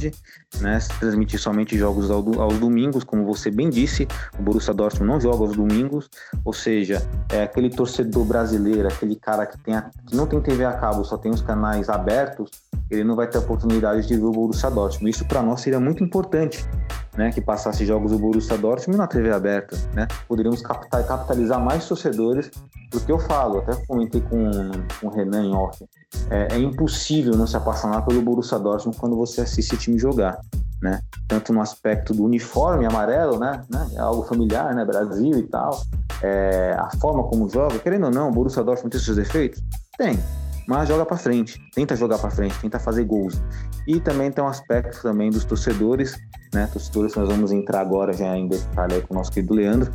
[0.61, 5.45] né, transmitir somente jogos aos domingos, como você bem disse, o Borussia Dortmund não joga
[5.45, 6.09] aos domingos,
[6.45, 10.65] ou seja, é aquele torcedor brasileiro, aquele cara que, tem a, que não tem TV
[10.65, 12.51] a cabo, só tem os canais abertos,
[12.91, 15.11] ele não vai ter oportunidade de ver o Borussia Dortmund.
[15.11, 16.65] Isso para nós seria muito importante,
[17.17, 20.07] né, que passasse jogos do Borussia Dortmund na TV aberta, né?
[20.29, 22.51] Poderíamos capitalizar mais torcedores,
[22.91, 24.51] porque eu falo, até comentei com,
[25.01, 25.85] com o Renan em off,
[26.31, 30.39] é, é impossível não se apaixonar pelo Borussia Dortmund quando você assiste o time jogar.
[30.81, 31.01] Né?
[31.27, 33.65] Tanto no aspecto do uniforme amarelo, né?
[33.71, 33.89] né?
[33.95, 34.85] É algo familiar, né?
[34.85, 35.81] Brasil e tal.
[36.23, 39.63] É, a forma como joga, querendo ou não, o Borussia Dortmund tem seus defeitos?
[39.97, 40.19] Tem
[40.67, 43.41] mas joga para frente, tenta jogar para frente, tenta fazer gols.
[43.87, 46.17] E também tem um aspecto também dos torcedores,
[46.53, 46.69] né?
[46.73, 49.93] Torcedores nós vamos entrar agora já em detalhe com o nosso querido Leandro,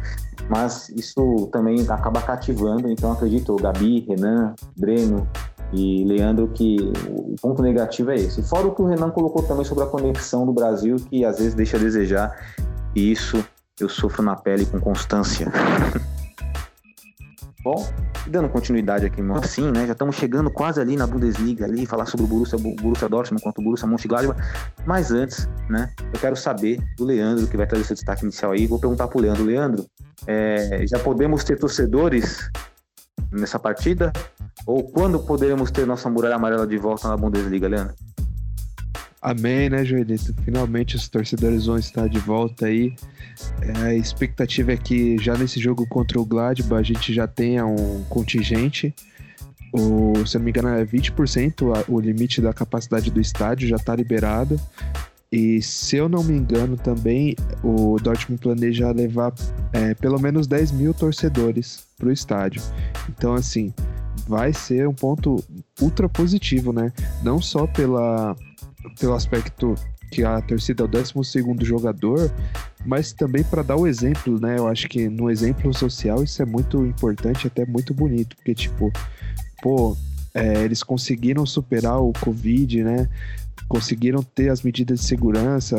[0.49, 5.27] mas isso também acaba cativando, então acredito, Gabi, Renan, Breno
[5.73, 6.77] e Leandro que
[7.09, 8.41] o ponto negativo é esse.
[8.43, 11.53] Fora o que o Renan colocou também sobre a conexão do Brasil, que às vezes
[11.53, 12.35] deixa a desejar,
[12.95, 13.43] e isso
[13.79, 15.51] eu sofro na pele com constância.
[17.63, 17.87] Bom,
[18.27, 19.85] dando continuidade aqui, assim, né?
[19.85, 23.61] Já estamos chegando quase ali na Bundesliga, ali, falar sobre o Borussia, Borussia Dortmund contra
[23.61, 24.39] o Borussia Mönchengladbach.
[24.85, 25.91] Mas antes, né?
[26.11, 28.65] Eu quero saber do Leandro, que vai trazer seu destaque inicial aí.
[28.65, 29.43] Vou perguntar para o Leandro.
[29.43, 29.85] Leandro,
[30.25, 32.49] é, já podemos ter torcedores
[33.31, 34.11] nessa partida?
[34.65, 37.93] Ou quando poderemos ter nossa muralha amarela de volta na Bundesliga, Leandro?
[39.21, 40.33] Amém, né, Joelito?
[40.43, 42.95] Finalmente os torcedores vão estar de volta aí.
[43.61, 47.63] É, a expectativa é que já nesse jogo contra o Gladbach a gente já tenha
[47.63, 48.95] um contingente.
[49.71, 53.75] O, se eu não me engano, é 20% o limite da capacidade do estádio, já
[53.75, 54.59] está liberado.
[55.31, 59.33] E se eu não me engano também, o Dortmund planeja levar
[59.71, 62.61] é, pelo menos 10 mil torcedores para o estádio.
[63.07, 63.71] Então, assim,
[64.27, 65.41] vai ser um ponto
[65.79, 66.91] ultra positivo, né?
[67.23, 68.35] Não só pela
[68.99, 69.75] pelo aspecto
[70.11, 71.13] que a torcida é o 12
[71.61, 72.31] jogador,
[72.85, 74.57] mas também para dar o exemplo, né?
[74.57, 78.91] Eu acho que no exemplo social isso é muito importante, até muito bonito, porque, tipo,
[79.61, 79.95] pô,
[80.33, 83.09] é, eles conseguiram superar o Covid, né?
[83.69, 85.77] Conseguiram ter as medidas de segurança,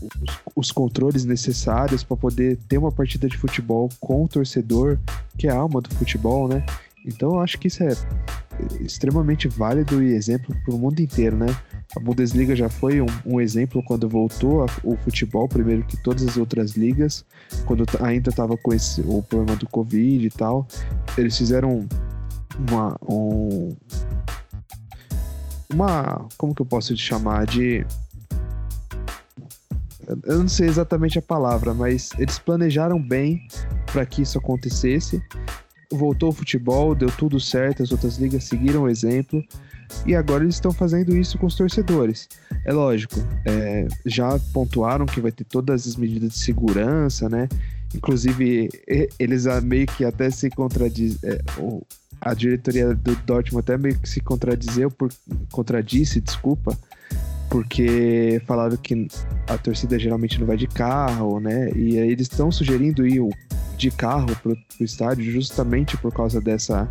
[0.00, 4.98] os, os controles necessários para poder ter uma partida de futebol com o torcedor,
[5.36, 6.64] que é a alma do futebol, né?
[7.04, 7.94] Então eu acho que isso é
[8.80, 11.46] extremamente válido e exemplo para o mundo inteiro, né?
[11.96, 16.26] A Bundesliga já foi um, um exemplo quando voltou a, o futebol, primeiro que todas
[16.26, 17.24] as outras ligas,
[17.66, 20.66] quando ainda estava com esse, o problema do Covid e tal.
[21.16, 21.86] Eles fizeram
[22.68, 22.96] uma.
[23.08, 23.76] Um,
[25.72, 26.28] uma.
[26.36, 27.46] Como que eu posso te chamar?
[27.46, 27.86] De.
[30.24, 33.46] Eu não sei exatamente a palavra, mas eles planejaram bem
[33.90, 35.22] para que isso acontecesse.
[35.92, 39.42] Voltou o futebol, deu tudo certo, as outras ligas seguiram o exemplo
[40.06, 42.28] e agora eles estão fazendo isso com os torcedores.
[42.64, 47.48] É lógico, é, já pontuaram que vai ter todas as medidas de segurança, né?
[47.94, 48.70] Inclusive,
[49.18, 51.18] eles meio que até se contradizem.
[51.22, 51.40] É,
[52.20, 55.12] a diretoria do Dortmund até meio que se contradizeu, por,
[55.52, 56.76] contradisse, desculpa,
[57.50, 59.06] porque falaram que
[59.46, 61.70] a torcida geralmente não vai de carro, né?
[61.72, 63.20] E aí eles estão sugerindo ir
[63.76, 66.88] de carro pro, pro estádio justamente por causa dessa,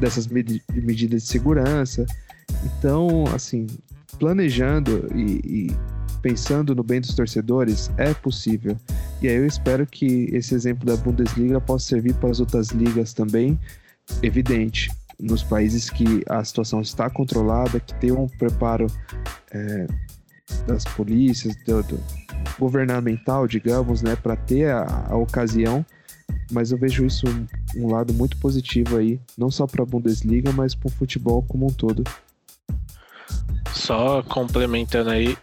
[0.00, 2.06] dessas medidas de segurança.
[2.64, 3.66] Então, assim,
[4.18, 5.76] planejando e, e,
[6.20, 8.76] pensando no bem dos torcedores é possível.
[9.20, 13.12] E aí eu espero que esse exemplo da Bundesliga possa servir para as outras ligas
[13.12, 13.58] também.
[14.22, 18.86] Evidente, nos países que a situação está controlada, que tem um preparo
[19.52, 19.86] é,
[20.66, 22.00] das polícias, do, do,
[22.58, 25.84] governamental, digamos, né, para ter a, a ocasião
[26.50, 27.46] mas eu vejo isso um,
[27.84, 31.66] um, lado muito positivo aí, não só para a Bundesliga, mas para o futebol como
[31.66, 32.04] um todo.
[33.72, 35.36] Só complementando aí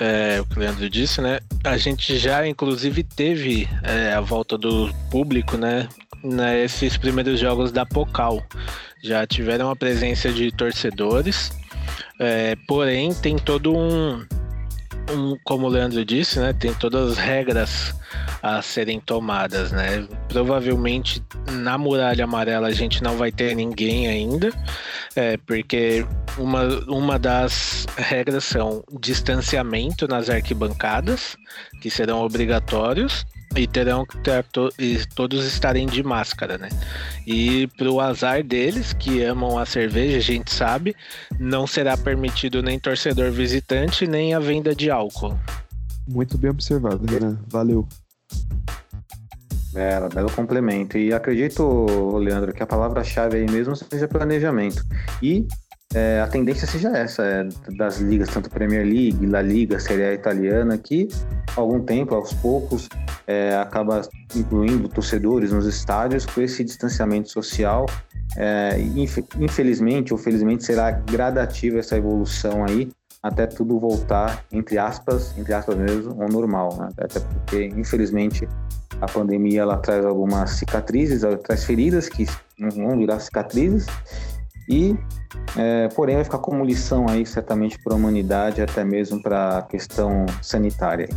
[0.00, 1.40] é, o que o Leandro disse, né?
[1.62, 5.88] A gente já inclusive teve é, a volta do público, né?
[6.22, 8.42] Nesses primeiros jogos da Pocal.
[9.02, 11.52] Já tiveram a presença de torcedores,
[12.18, 14.24] é, porém tem todo um,
[15.12, 16.52] um, como o Leandro disse, né?
[16.52, 17.94] Tem todas as regras
[18.42, 20.06] a serem tomadas, né?
[20.28, 24.50] Provavelmente na muralha amarela a gente não vai ter ninguém ainda,
[25.16, 26.06] é, porque
[26.38, 31.36] uma, uma das regras são distanciamento nas arquibancadas,
[31.80, 33.24] que serão obrigatórios,
[33.56, 36.68] e terão que ter to e todos estarem de máscara, né?
[37.26, 40.94] E pro azar deles, que amam a cerveja, a gente sabe,
[41.38, 45.38] não será permitido nem torcedor visitante, nem a venda de álcool.
[46.08, 47.36] Muito bem observado, né?
[47.48, 47.88] Valeu.
[49.72, 50.96] Bela, belo complemento.
[50.96, 54.84] E acredito, Leandro, que a palavra-chave aí mesmo seja planejamento.
[55.20, 55.46] E
[55.94, 60.12] é, a tendência seja essa, é, das ligas, tanto Premier League, La Liga, Série A
[60.12, 61.08] italiana, que
[61.56, 62.88] algum tempo, aos poucos,
[63.26, 64.02] é, acaba
[64.34, 67.86] incluindo torcedores nos estádios com esse distanciamento social.
[68.36, 68.76] É,
[69.38, 72.90] infelizmente ou felizmente será gradativa essa evolução aí
[73.22, 76.88] até tudo voltar entre aspas, entre aspas mesmo, ao normal, né?
[76.98, 78.48] até porque infelizmente
[79.00, 82.26] a pandemia ela traz algumas cicatrizes, ela traz feridas que
[82.58, 83.86] vão virar cicatrizes
[84.68, 84.96] e
[85.56, 89.62] é, porém vai ficar como lição aí certamente para a humanidade, até mesmo para a
[89.62, 91.08] questão sanitária.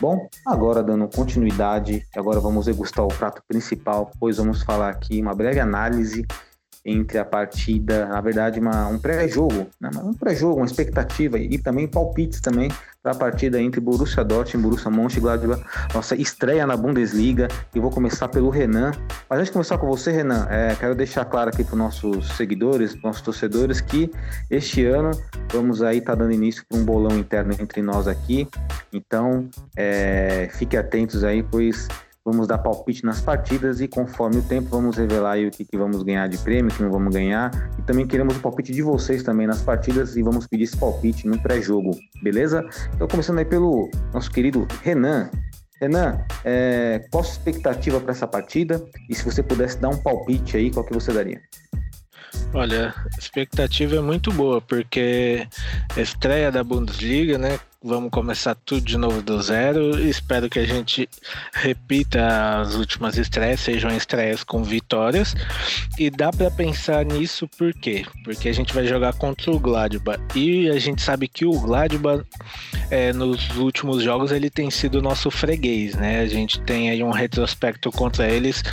[0.00, 5.34] Bom, agora dando continuidade, agora vamos degustar o prato principal, pois vamos falar aqui uma
[5.34, 6.26] breve análise
[6.86, 9.90] entre a partida, na verdade, uma, um pré-jogo, né?
[10.04, 12.70] um pré-jogo, uma expectativa e também palpites também
[13.02, 17.48] para a partida entre Borussia Dortmund Borussia Mönchengladbach, nossa estreia na Bundesliga.
[17.74, 18.92] E vou começar pelo Renan.
[19.28, 22.28] Mas antes de começar com você, Renan, é, quero deixar claro aqui para os nossos
[22.36, 24.10] seguidores, nossos torcedores, que
[24.48, 25.10] este ano
[25.52, 28.48] vamos aí estar tá dando início para um bolão interno entre nós aqui.
[28.92, 31.88] Então, é, fiquem atentos aí, pois
[32.26, 36.02] vamos dar palpite nas partidas e conforme o tempo vamos revelar o que, que vamos
[36.02, 37.52] ganhar de prêmio, que não vamos ganhar.
[37.78, 41.28] E também queremos o palpite de vocês também nas partidas e vamos pedir esse palpite
[41.28, 42.68] no pré-jogo, beleza?
[42.94, 45.30] Então começando aí pelo nosso querido Renan.
[45.80, 48.84] Renan, é, qual a sua expectativa para essa partida?
[49.08, 51.40] E se você pudesse dar um palpite aí, qual que você daria?
[52.52, 55.46] Olha, a expectativa é muito boa, porque
[55.94, 57.58] a estreia da Bundesliga, né?
[57.84, 60.00] Vamos começar tudo de novo do zero.
[60.00, 61.08] Espero que a gente
[61.52, 65.34] repita as últimas estreias, sejam estreias com vitórias.
[65.98, 68.04] E dá para pensar nisso por quê?
[68.24, 70.20] Porque a gente vai jogar contra o Gladbach.
[70.34, 72.24] E a gente sabe que o Gladbach,
[72.90, 76.20] é, nos últimos jogos, ele tem sido nosso freguês, né?
[76.20, 78.64] A gente tem aí um retrospecto contra eles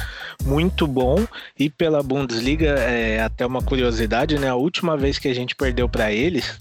[0.46, 1.28] muito bom.
[1.60, 4.48] E pela Bundesliga, é até uma curiosidade, né?
[4.48, 6.58] A última vez que a gente perdeu para eles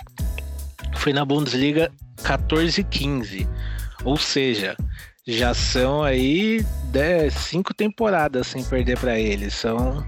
[0.94, 1.90] foi na Bundesliga
[2.22, 3.48] 14 e 15.
[4.04, 4.76] Ou seja,
[5.26, 9.54] já são aí dez, cinco temporadas sem perder para eles.
[9.54, 10.04] São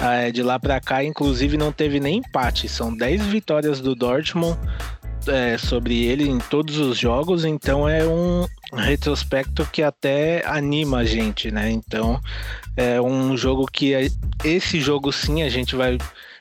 [0.00, 2.68] é, de lá para cá, inclusive não teve nem empate.
[2.68, 4.58] São 10 vitórias do Dortmund
[5.28, 7.44] é, sobre ele em todos os jogos.
[7.44, 11.70] Então é um retrospecto que até anima a gente, né?
[11.70, 12.20] Então
[12.76, 13.92] é um jogo que
[14.44, 15.96] esse jogo sim a gente vai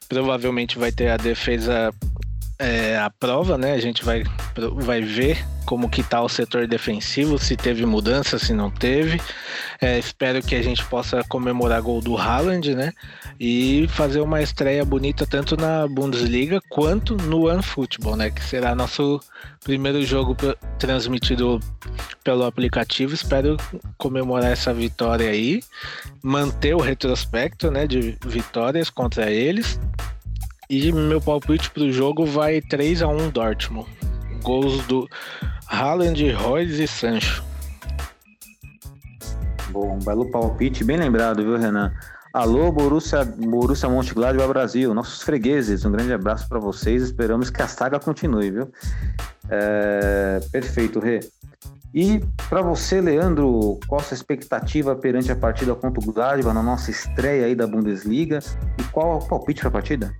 [0.07, 1.91] provavelmente vai ter a defesa
[2.57, 3.73] é, a prova, né?
[3.73, 4.23] A gente vai,
[4.77, 9.19] vai ver como que tá o setor defensivo, se teve mudança, se não teve.
[9.81, 12.93] É, espero que a gente possa comemorar gol do Haaland, né?
[13.39, 18.29] E fazer uma estreia bonita tanto na Bundesliga quanto no OneFootball, né?
[18.29, 19.19] Que será nosso
[19.63, 20.35] primeiro jogo
[20.77, 21.59] transmitido
[22.23, 23.13] pelo aplicativo.
[23.13, 23.57] Espero
[23.97, 25.61] comemorar essa vitória aí,
[26.23, 27.87] manter o retrospecto, né?
[27.87, 29.79] De vitórias contra eles
[30.69, 33.87] e meu palpite pro jogo vai 3 a 1 Dortmund.
[34.41, 35.07] Gols do
[35.67, 37.43] Haaland, Royce e Sancho.
[39.69, 41.93] Bom, belo palpite, bem lembrado, viu, Renan?
[42.33, 47.67] Alô, Borussia, Borussia Mönchengladbach Brasil, nossos fregueses, um grande abraço para vocês, esperamos que a
[47.67, 48.71] saga continue, viu?
[49.49, 50.39] É...
[50.51, 51.21] Perfeito, Rê.
[51.93, 56.61] E para você, Leandro, qual a sua expectativa perante a partida contra o Gladbach na
[56.61, 58.39] nossa estreia aí da Bundesliga?
[58.77, 60.13] E qual o palpite para a partida?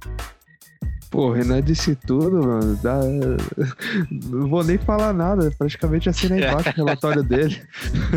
[1.10, 2.78] Pô, o Renan disse tudo, mano.
[2.82, 3.00] Dá...
[4.30, 7.62] Não vou nem falar nada, praticamente assina embaixo o relatório dele.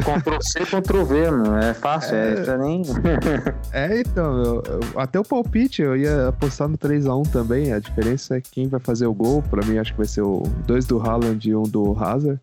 [0.00, 1.56] Ctrl C, Ctrl V, mano.
[1.58, 2.82] É fácil, é, é nem.
[3.72, 4.62] é, então,
[4.96, 7.72] até o palpite eu ia apostar no 3x1 também.
[7.72, 9.42] A diferença é quem vai fazer o gol.
[9.42, 12.40] Pra mim, acho que vai ser o dois do Haaland e um do Hazard.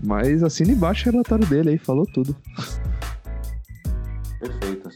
[0.00, 2.36] Mas assina embaixo o relatório dele aí, falou tudo.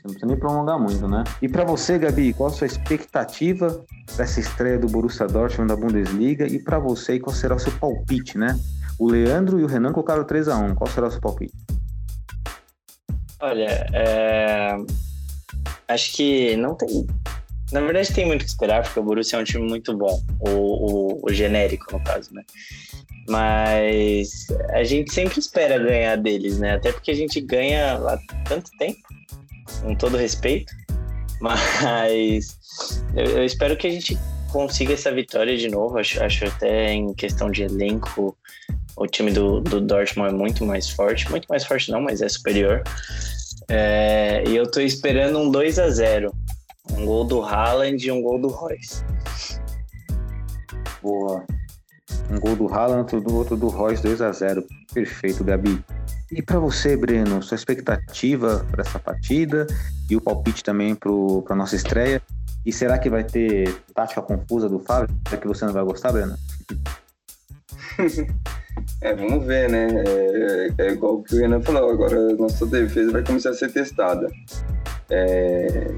[0.04, 1.22] Não precisa nem prolongar muito, né?
[1.40, 3.84] E para você, Gabi, qual a sua expectativa
[4.16, 6.44] dessa estreia do Borussia Dortmund da Bundesliga?
[6.44, 8.58] E para você, qual será o seu palpite, né?
[8.98, 11.54] O Leandro e o Renan colocaram 3 a 1 Qual será o seu palpite?
[13.40, 14.76] Olha, é...
[15.86, 17.06] acho que não tem.
[17.70, 20.20] Na verdade, tem muito que esperar, porque o Borussia é um time muito bom.
[20.40, 22.42] O, o, o genérico, no caso, né?
[23.28, 26.74] Mas a gente sempre espera ganhar deles, né?
[26.74, 28.18] Até porque a gente ganha há
[28.48, 28.98] tanto tempo
[29.80, 30.72] com todo respeito,
[31.40, 32.58] mas
[33.14, 34.18] eu, eu espero que a gente
[34.50, 35.98] consiga essa vitória de novo.
[35.98, 38.36] Acho, acho até em questão de elenco,
[38.96, 41.28] o time do, do Dortmund é muito mais forte.
[41.30, 42.82] Muito mais forte não, mas é superior.
[43.68, 46.32] É, e eu tô esperando um 2 a 0
[46.92, 49.04] Um gol do Haaland e um gol do Royce.
[51.02, 51.44] Boa.
[52.30, 55.82] Um gol do Haaland, do, outro do Royce, 2 a 0 Perfeito, Gabi.
[56.30, 59.66] E para você, Breno, sua expectativa para essa partida
[60.08, 61.10] e o palpite também para
[61.50, 62.22] a nossa estreia?
[62.64, 65.14] E será que vai ter tática confusa do Fábio?
[65.28, 66.34] Será que você não vai gostar, Breno?
[69.00, 69.88] É, vamos ver, né?
[70.06, 73.54] É, é igual o que o Renan falou, agora a nossa defesa vai começar a
[73.54, 74.30] ser testada.
[75.10, 75.94] É,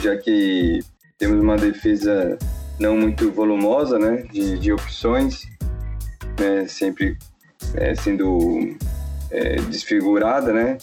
[0.00, 0.80] já que
[1.18, 2.38] temos uma defesa
[2.78, 4.24] não muito volumosa, né?
[4.32, 5.46] De, de opções,
[6.38, 6.66] né?
[6.66, 7.16] Sempre
[7.74, 8.76] é, sendo
[9.30, 10.78] é, desfigurada, né?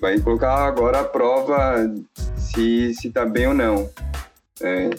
[0.00, 1.92] Vai colocar agora a prova
[2.36, 3.90] se, se tá bem ou não.
[4.62, 4.90] É,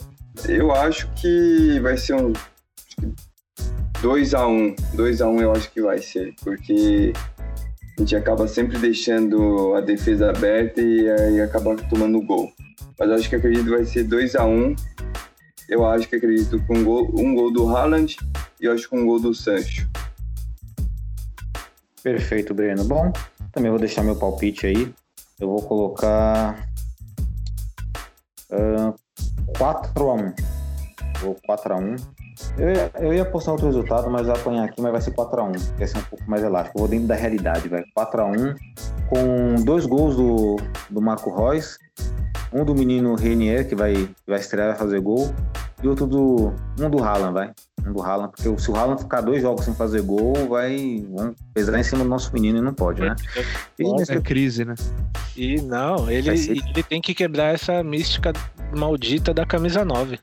[0.47, 2.33] eu acho que vai ser um
[4.01, 4.75] 2 a 1 um.
[4.93, 7.13] 2 a 1 um eu acho que vai ser, porque
[7.97, 12.51] a gente acaba sempre deixando a defesa aberta e aí acaba tomando gol.
[12.99, 14.75] Mas acho que acredito que vai ser 2 a 1 um.
[15.71, 18.17] Eu acho que acredito com um gol, um gol do Haaland
[18.59, 19.89] e eu acho com um gol do Sancho.
[22.03, 22.83] Perfeito, Breno.
[22.83, 23.13] Bom,
[23.53, 24.93] também vou deixar meu palpite aí.
[25.39, 26.67] Eu vou colocar
[28.51, 28.93] uh,
[29.57, 30.33] 4 a 1
[31.21, 31.95] Vou 4 a 1
[32.57, 35.77] eu ia, eu ia postar outro resultado, mas eu apanhar aqui, mas vai ser 4x1,
[35.77, 36.77] que é ser um pouco mais elástico.
[36.77, 37.83] Eu vou dentro da realidade, vai.
[37.97, 38.57] 4x1,
[39.09, 40.57] com dois gols do,
[40.89, 41.77] do Marco Reus,
[42.51, 45.33] um do menino Renier, que vai, vai estrear, vai fazer gol,
[45.83, 46.53] e outro do.
[46.79, 47.51] um do Haaland, vai.
[47.85, 51.33] Um do Haaland, porque se o Haaland ficar dois jogos sem fazer gol, vai vão
[51.53, 53.15] pesar em cima do nosso menino e não pode, né?
[53.79, 54.75] E é crise, né?
[55.35, 58.33] E não, ele, ele tem que quebrar essa mística
[58.75, 60.19] maldita da camisa 9.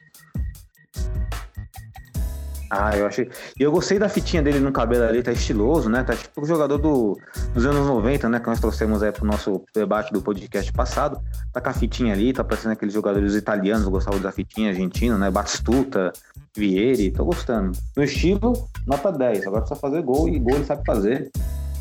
[2.71, 3.31] Ah, eu achei.
[3.59, 6.03] E eu gostei da fitinha dele no cabelo ali, tá estiloso, né?
[6.03, 7.19] Tá tipo o jogador do,
[7.55, 8.41] dos anos 90, né?
[8.41, 11.21] Que nós trouxemos aí pro nosso debate do podcast passado.
[11.53, 15.16] Tá com a fitinha ali, tá parecendo aqueles jogadores italianos, eu gostava da fitinha argentina,
[15.16, 15.31] né?
[15.31, 16.12] Batistuta,
[16.55, 17.73] Vieri, tô gostando.
[17.97, 19.47] No estilo, nota 10.
[19.47, 21.31] Agora precisa fazer gol e gol ele sabe fazer.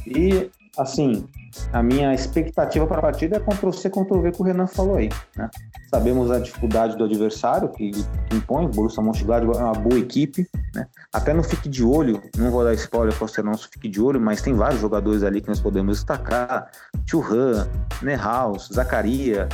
[0.05, 1.27] E, assim,
[1.73, 4.97] a minha expectativa para a partida é Ctrl C, Ctrl V que o Renan falou
[4.97, 5.49] aí, né?
[5.89, 10.47] Sabemos a dificuldade do adversário que, que impõe, o Borussia Mönchengladbach é uma boa equipe,
[10.75, 10.87] né?
[11.11, 14.19] Até no fique de olho, não vou dar spoiler para você não, fique de olho,
[14.19, 16.69] mas tem vários jogadores ali que nós podemos destacar,
[17.05, 17.67] Churran,
[18.01, 19.47] Nehaus, Zacaria,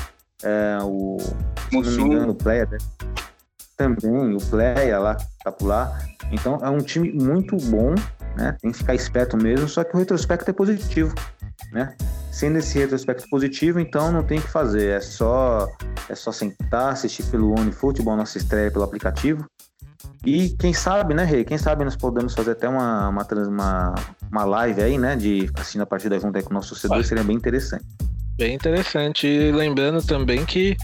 [0.44, 1.18] é, o,
[1.70, 2.78] se não me engano, o Pleia, né?
[3.78, 5.98] Também, o Pleia lá, tá por lá.
[6.32, 7.94] Então é um time muito bom,
[8.36, 8.56] né?
[8.62, 11.14] Tem que ficar esperto mesmo, só que o retrospecto é positivo,
[11.72, 11.96] né?
[12.32, 15.68] Sendo esse retrospecto positivo, então não tem o que fazer, é só
[16.10, 19.46] é só sentar, assistir pelo OneFootball, nossa estreia pelo aplicativo.
[20.26, 21.44] E quem sabe, né, Rei?
[21.44, 23.96] Quem sabe nós podemos fazer até uma, uma, uma,
[24.32, 25.16] uma live aí, né?
[25.16, 27.86] De assistindo a partida junto aí com o nosso torcedor, seria bem interessante.
[28.36, 29.28] Bem interessante.
[29.28, 30.76] E lembrando também que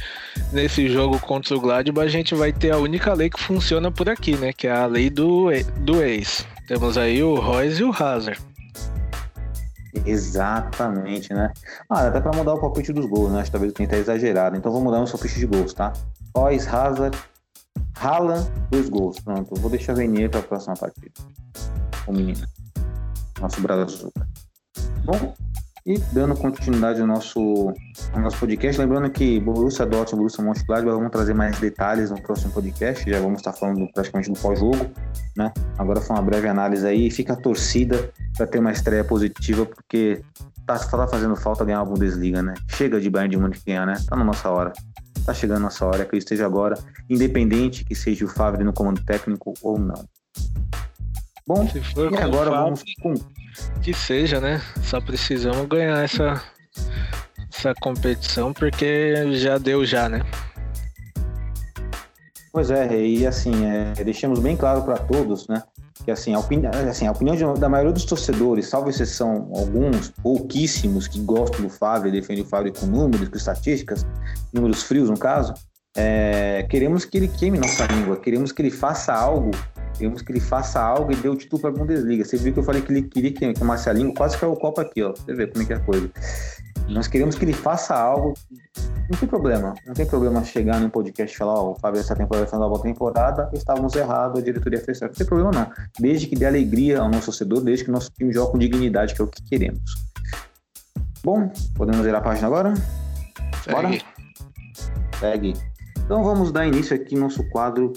[0.52, 4.08] nesse jogo contra o Gladbach a gente vai ter a única lei que funciona por
[4.08, 4.54] aqui, né?
[4.54, 5.48] Que é a lei do,
[5.80, 6.46] do ex.
[6.68, 8.40] Temos aí o Royce e o Hazard.
[10.06, 11.52] Exatamente, né?
[11.90, 13.40] Ah, até para mudar o palpite dos gols, né?
[13.40, 14.56] Acho que talvez tenha exagerado.
[14.56, 15.92] Então vou mudar o palpite de gols, tá?
[16.36, 17.18] Royce, Hazard,
[18.00, 19.20] Haaland, dois gols.
[19.20, 21.12] Pronto, vou deixar Renier para a próxima partida.
[22.06, 22.46] O menino.
[23.42, 24.28] Nosso Brazuca.
[25.04, 25.34] Bom,
[25.90, 27.74] e dando continuidade ao nosso,
[28.14, 32.22] ao nosso podcast, lembrando que Borussia Dortmund e Borussia Mönchengladbach vamos trazer mais detalhes no
[32.22, 34.86] próximo podcast, já vamos estar falando praticamente do pós-jogo,
[35.36, 35.52] né?
[35.80, 40.22] Agora foi uma breve análise aí, fica a torcida para ter uma estreia positiva, porque
[40.68, 42.54] tá, tá fazendo falta ganhar a Bundesliga, né?
[42.68, 43.96] Chega de Bayern de Munique ganhar, né?
[44.08, 44.72] Tá na nossa hora.
[45.26, 46.78] Tá chegando a nossa hora, que eu esteja agora,
[47.10, 50.06] independente que seja o Favre no comando técnico ou não.
[51.50, 53.16] Bom, e agora vamos com
[53.82, 54.62] que seja, né?
[54.84, 56.40] Só precisamos ganhar essa,
[57.52, 60.22] essa competição porque já deu já, né?
[62.54, 65.64] Pois é, e assim, é, deixamos bem claro para todos, né?
[66.06, 70.12] Que assim, a, opini assim, a opinião de, da maioria dos torcedores, salvo exceção alguns,
[70.22, 74.06] pouquíssimos, que gostam do Fábio e defendem o Fábio com números, com estatísticas,
[74.54, 75.56] números frios no caso,
[75.96, 79.52] é, queremos que ele queime nossa língua, queremos que ele faça algo
[80.00, 82.24] Queremos que ele faça algo e dê o título para a Bundesliga.
[82.24, 84.48] Você viu que eu falei que ele queria que queimasse a língua, quase que é
[84.48, 85.12] o copo aqui, ó.
[85.12, 86.10] Você vê como é que é a coisa.
[86.88, 88.34] Nós queremos que ele faça algo.
[89.12, 89.74] Não tem problema.
[89.86, 92.58] Não tem problema chegar num podcast e falar, ó, oh, o Fábio, essa temporada foi
[92.58, 95.12] uma boa temporada, estávamos errados, a diretoria fez certo.
[95.12, 95.72] Não tem problema, não.
[96.00, 99.14] Desde que dê alegria ao nosso torcedor, desde que o nosso time jogue com dignidade,
[99.14, 99.82] que é o que queremos.
[101.26, 102.74] Bom, podemos virar a página agora?
[103.66, 103.76] Segue.
[103.76, 103.90] Bora?
[105.20, 105.54] Segue.
[106.10, 107.94] Então vamos dar início aqui no nosso quadro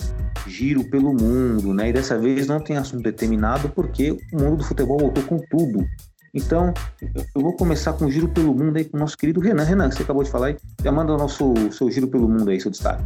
[0.47, 1.89] giro pelo mundo, né?
[1.89, 5.89] E dessa vez não tem assunto determinado porque o mundo do futebol voltou com tudo.
[6.35, 6.75] Então,
[7.35, 9.65] eu vou começar com o giro pelo mundo aí com o nosso querido Renan.
[9.65, 12.61] Renan, você acabou de falar aí, já manda o nosso seu giro pelo mundo aí,
[12.61, 13.03] seu destaque.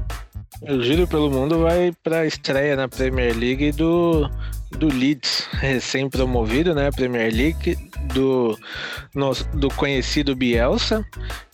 [0.63, 4.29] O giro pelo mundo vai para a estreia na Premier League do,
[4.71, 6.91] do Leeds, recém-promovido, né?
[6.91, 7.77] Premier League,
[8.15, 8.59] do,
[9.15, 11.07] no, do conhecido Bielsa,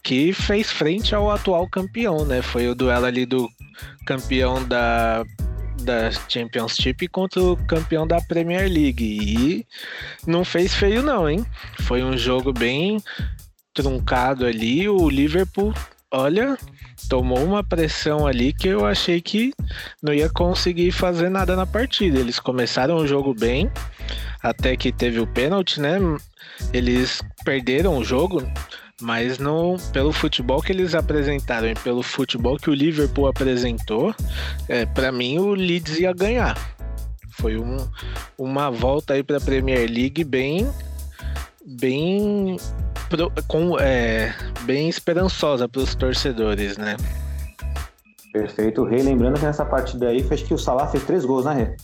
[0.03, 2.43] que fez frente ao atual campeão, né?
[2.43, 3.49] Foi o duelo ali do
[4.07, 5.25] campeão da,
[5.83, 9.05] da Championship contra o campeão da Premier League.
[9.05, 9.67] E
[10.27, 11.45] não fez feio, não, hein?
[11.81, 13.03] Foi um jogo bem
[13.75, 14.89] truncado ali.
[14.89, 15.75] O Liverpool,
[16.13, 16.59] olha,
[17.09, 19.53] tomou uma pressão ali que eu achei que
[20.03, 22.19] não ia conseguir fazer nada na partida.
[22.19, 23.71] Eles começaram o jogo bem,
[24.43, 25.99] até que teve o pênalti, né?
[26.73, 28.47] Eles perderam o jogo,
[29.01, 34.15] mas não pelo futebol que eles apresentaram e pelo futebol que o Liverpool apresentou,
[34.69, 36.57] é, para mim o Leeds ia ganhar.
[37.31, 37.79] Foi um,
[38.37, 40.71] uma volta aí para a Premier League bem
[41.65, 42.57] bem
[43.49, 46.97] com, é, bem esperançosa para os torcedores, né?
[48.33, 48.85] Perfeito.
[48.85, 51.77] Rei, lembrando que nessa partida aí, acho que o Salah fez três gols, né, Rei?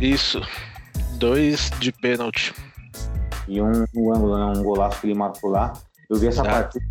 [0.00, 0.40] Isso.
[1.18, 2.54] Dois de pênalti.
[3.46, 4.58] E um, um ângulo, né?
[4.58, 5.72] um golaço que ele marcou lá.
[6.08, 6.84] Eu vi essa partida.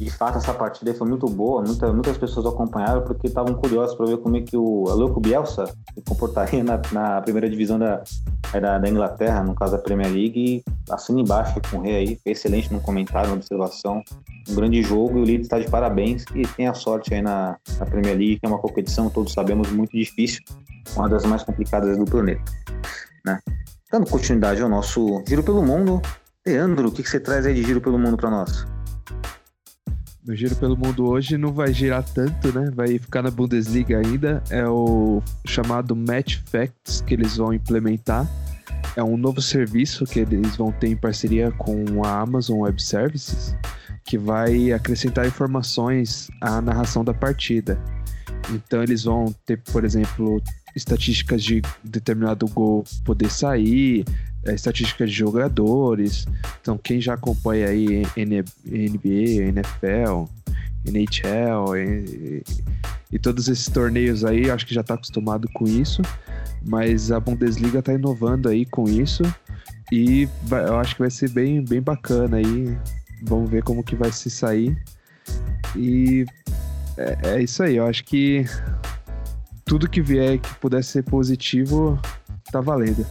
[0.00, 1.60] De fato, essa partida foi muito boa.
[1.60, 5.66] Muita, muitas pessoas acompanharam porque estavam curiosas para ver como é que o Louco Bielsa
[5.66, 8.02] se comportaria na, na primeira divisão da,
[8.58, 10.64] da, da, Inglaterra, no caso da Premier League.
[10.90, 12.18] Assina embaixo com o Rei aí.
[12.22, 14.02] Foi excelente no comentário, na observação.
[14.48, 17.58] Um grande jogo e o Leeds está de parabéns e tem a sorte aí na,
[17.78, 20.40] na Premier League, que é uma competição, todos sabemos, muito difícil.
[20.96, 22.50] Uma das mais complicadas do planeta.
[23.26, 23.38] Né?
[23.92, 26.00] Dando continuidade ao nosso Giro pelo Mundo,
[26.46, 28.66] Leandro, o que, que você traz aí de Giro pelo Mundo para nós?
[30.22, 32.70] No Giro pelo Mundo hoje não vai girar tanto, né?
[32.74, 34.42] Vai ficar na Bundesliga ainda.
[34.50, 38.28] É o chamado Match Facts que eles vão implementar.
[38.96, 43.56] É um novo serviço que eles vão ter em parceria com a Amazon Web Services,
[44.04, 47.80] que vai acrescentar informações à narração da partida.
[48.50, 50.42] Então eles vão ter, por exemplo,
[50.76, 54.04] estatísticas de determinado gol poder sair,
[54.44, 56.26] é, estatísticas de jogadores.
[56.60, 60.24] Então, quem já acompanha aí NBA, NFL,
[60.86, 62.42] NHL e,
[63.12, 66.02] e todos esses torneios aí, acho que já está acostumado com isso.
[66.64, 69.22] Mas a Bundesliga está inovando aí com isso
[69.90, 72.76] e eu acho que vai ser bem, bem bacana aí.
[73.22, 74.76] Vamos ver como que vai se sair.
[75.76, 76.24] E
[76.96, 78.44] é, é isso aí, eu acho que
[79.64, 81.98] tudo que vier que pudesse ser positivo,
[82.50, 83.06] tá valendo.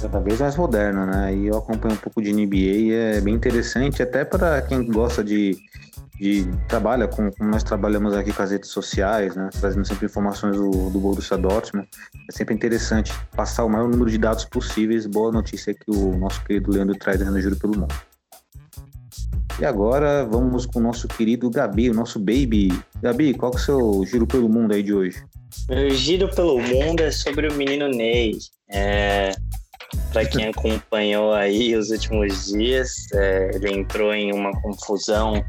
[0.00, 1.34] Cada vez mais moderno, né?
[1.34, 5.24] E eu acompanho um pouco de NBA e é bem interessante, até para quem gosta
[5.24, 5.56] de,
[6.20, 9.48] de trabalha com, como nós trabalhamos aqui com as redes sociais, né?
[9.58, 11.88] Trazendo sempre informações do, do Borussia Dortmund.
[12.28, 15.06] É sempre interessante passar o maior número de dados possíveis.
[15.06, 17.94] Boa notícia que o nosso querido Leandro traz no Juro pelo Mundo.
[19.58, 22.68] E agora vamos com o nosso querido Gabi, o nosso baby.
[23.00, 25.24] Gabi, qual que é o seu giro pelo mundo aí de hoje?
[25.70, 28.36] Meu giro pelo mundo é sobre o menino Ney.
[28.68, 29.34] É,
[30.12, 35.44] Para quem acompanhou aí os últimos dias, é, ele entrou em uma confusão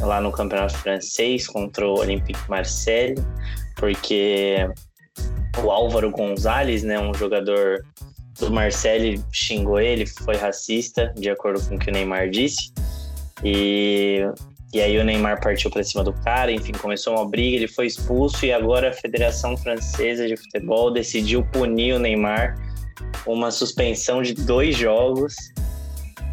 [0.00, 3.16] lá no campeonato francês contra o Olympique Marseille,
[3.76, 4.68] porque
[5.62, 7.84] o Álvaro Gonzalez, né, um jogador
[8.38, 12.72] do Marseille, xingou ele, foi racista, de acordo com o que o Neymar disse.
[13.44, 14.20] E,
[14.72, 17.86] e aí o Neymar partiu para cima do cara, enfim, começou uma briga, ele foi
[17.86, 22.56] expulso e agora a Federação Francesa de Futebol decidiu punir o Neymar
[23.26, 25.34] uma suspensão de dois jogos.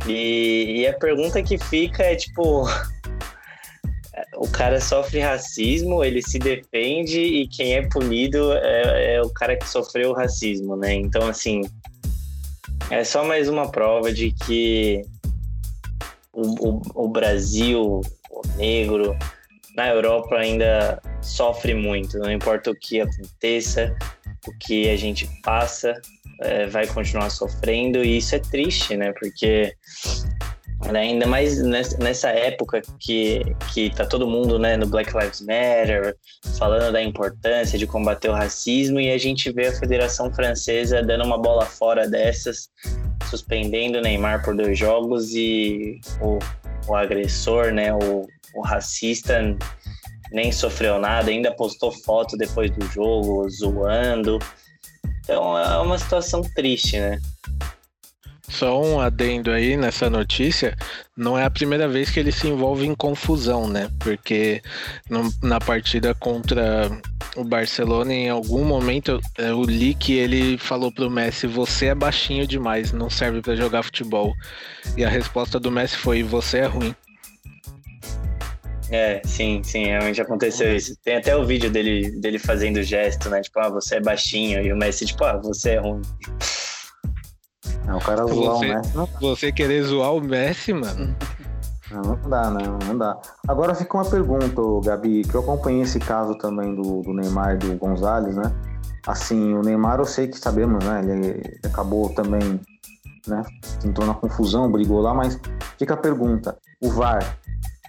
[0.07, 2.65] E, e a pergunta que fica é tipo,
[4.37, 9.55] o cara sofre racismo, ele se defende e quem é punido é, é, o cara
[9.57, 10.93] que sofreu racismo, né?
[10.93, 11.61] Então, assim,
[12.89, 15.01] é só mais uma prova de que
[16.31, 19.17] o, o, o Brasil, o negro,
[19.75, 22.17] na Europa ainda sofre muito.
[22.17, 23.95] Não importa o que aconteça,
[24.47, 25.93] o que a gente passa,
[26.41, 29.13] é, vai continuar sofrendo e isso é triste, né?
[29.13, 29.73] Porque
[30.95, 31.61] ainda mais
[31.97, 33.41] nessa época que,
[33.73, 36.15] que tá todo mundo né, no Black Lives Matter
[36.57, 41.25] falando da importância de combater o racismo e a gente vê a Federação Francesa dando
[41.25, 42.69] uma bola fora dessas
[43.29, 46.37] suspendendo o Neymar por dois jogos e o,
[46.87, 49.41] o agressor, né, o, o racista
[50.31, 54.39] nem sofreu nada, ainda postou foto depois do jogo, zoando.
[55.27, 57.19] Então é uma situação triste, né?
[58.47, 60.73] Só um adendo aí nessa notícia,
[61.17, 63.89] não é a primeira vez que ele se envolve em confusão, né?
[63.99, 64.61] Porque
[65.09, 66.89] no, na partida contra
[67.35, 72.47] o Barcelona, em algum momento, eu li que ele falou pro Messi: Você é baixinho
[72.47, 74.33] demais, não serve para jogar futebol.
[74.95, 76.95] E a resposta do Messi foi: Você é ruim.
[78.89, 80.95] É, sim, sim, realmente aconteceu isso.
[81.03, 83.41] Tem até o vídeo dele, dele fazendo gesto, né?
[83.41, 84.61] Tipo, ah, você é baixinho.
[84.61, 86.01] E o Messi, tipo, ah, você é ruim.
[87.87, 91.15] É, o cara zoar o Você, Messi não, você querer zoar o Messi, mano.
[91.91, 93.17] não, não dá, não, não dá.
[93.47, 97.57] Agora fica uma pergunta, Gabi, que eu acompanhei esse caso também do, do Neymar e
[97.57, 98.53] do Gonzalez, né?
[99.05, 101.01] Assim, o Neymar eu sei que sabemos, né?
[101.01, 102.59] Ele, ele acabou também,
[103.25, 103.41] né?
[103.85, 105.39] Entrou na confusão, brigou lá, mas
[105.77, 107.37] fica a pergunta: o VAR,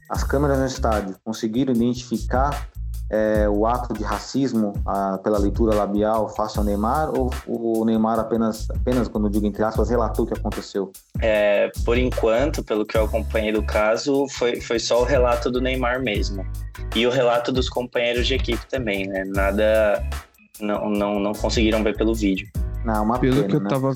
[0.08, 2.68] as câmeras no estádio conseguiram identificar
[3.10, 8.18] é, o ato de racismo ah, pela leitura labial face ao Neymar ou o Neymar
[8.18, 10.92] apenas, apenas quando eu digo entre aspas, relatou o que aconteceu?
[11.20, 15.60] É, por enquanto, pelo que eu acompanhei do caso, foi, foi só o relato do
[15.60, 16.44] Neymar mesmo.
[16.94, 19.24] E o relato dos companheiros de equipe também, né?
[19.24, 20.02] Nada.
[20.60, 22.48] Não, não, não conseguiram ver pelo vídeo.
[22.84, 23.68] Não, uma Pelo pena, que eu né?
[23.68, 23.94] tava.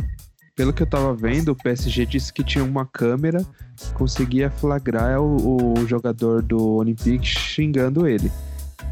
[0.54, 3.42] Pelo que eu tava vendo, o PSG disse que tinha uma câmera
[3.74, 8.30] que conseguia flagrar o, o jogador do Olympique xingando ele.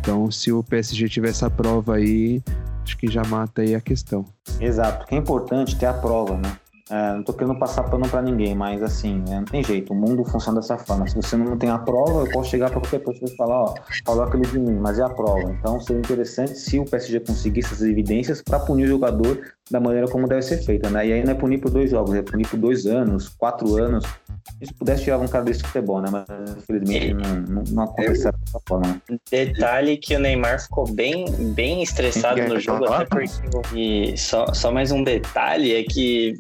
[0.00, 2.42] Então, se o PSG tiver essa prova aí,
[2.82, 4.24] acho que já mata aí a questão.
[4.58, 6.56] Exato, porque é importante ter a prova, né?
[6.88, 9.96] É, não tô querendo passar pano pra ninguém, mas assim, é, não tem jeito, o
[9.96, 11.06] mundo funciona dessa forma.
[11.06, 13.74] Se você não tem a prova, eu posso chegar pra qualquer pessoa e falar, ó,
[14.04, 15.52] falou aquilo de mim, mas é a prova.
[15.52, 19.40] Então seria interessante se o PSG conseguisse essas evidências pra punir o jogador
[19.70, 21.06] da maneira como deve ser feita, né?
[21.06, 24.04] E aí não é punir por dois jogos, é punir por dois anos, quatro anos.
[24.62, 26.08] Se pudesse tirar um cara desse futebol, né?
[26.10, 29.00] Mas infelizmente não, não, não aconteceu dessa forma.
[29.08, 29.18] né?
[29.30, 33.02] Detalhe que o Neymar ficou bem, bem estressado no jogo, falar?
[33.02, 33.78] até porque.
[33.78, 36.34] E só, só mais um detalhe é que.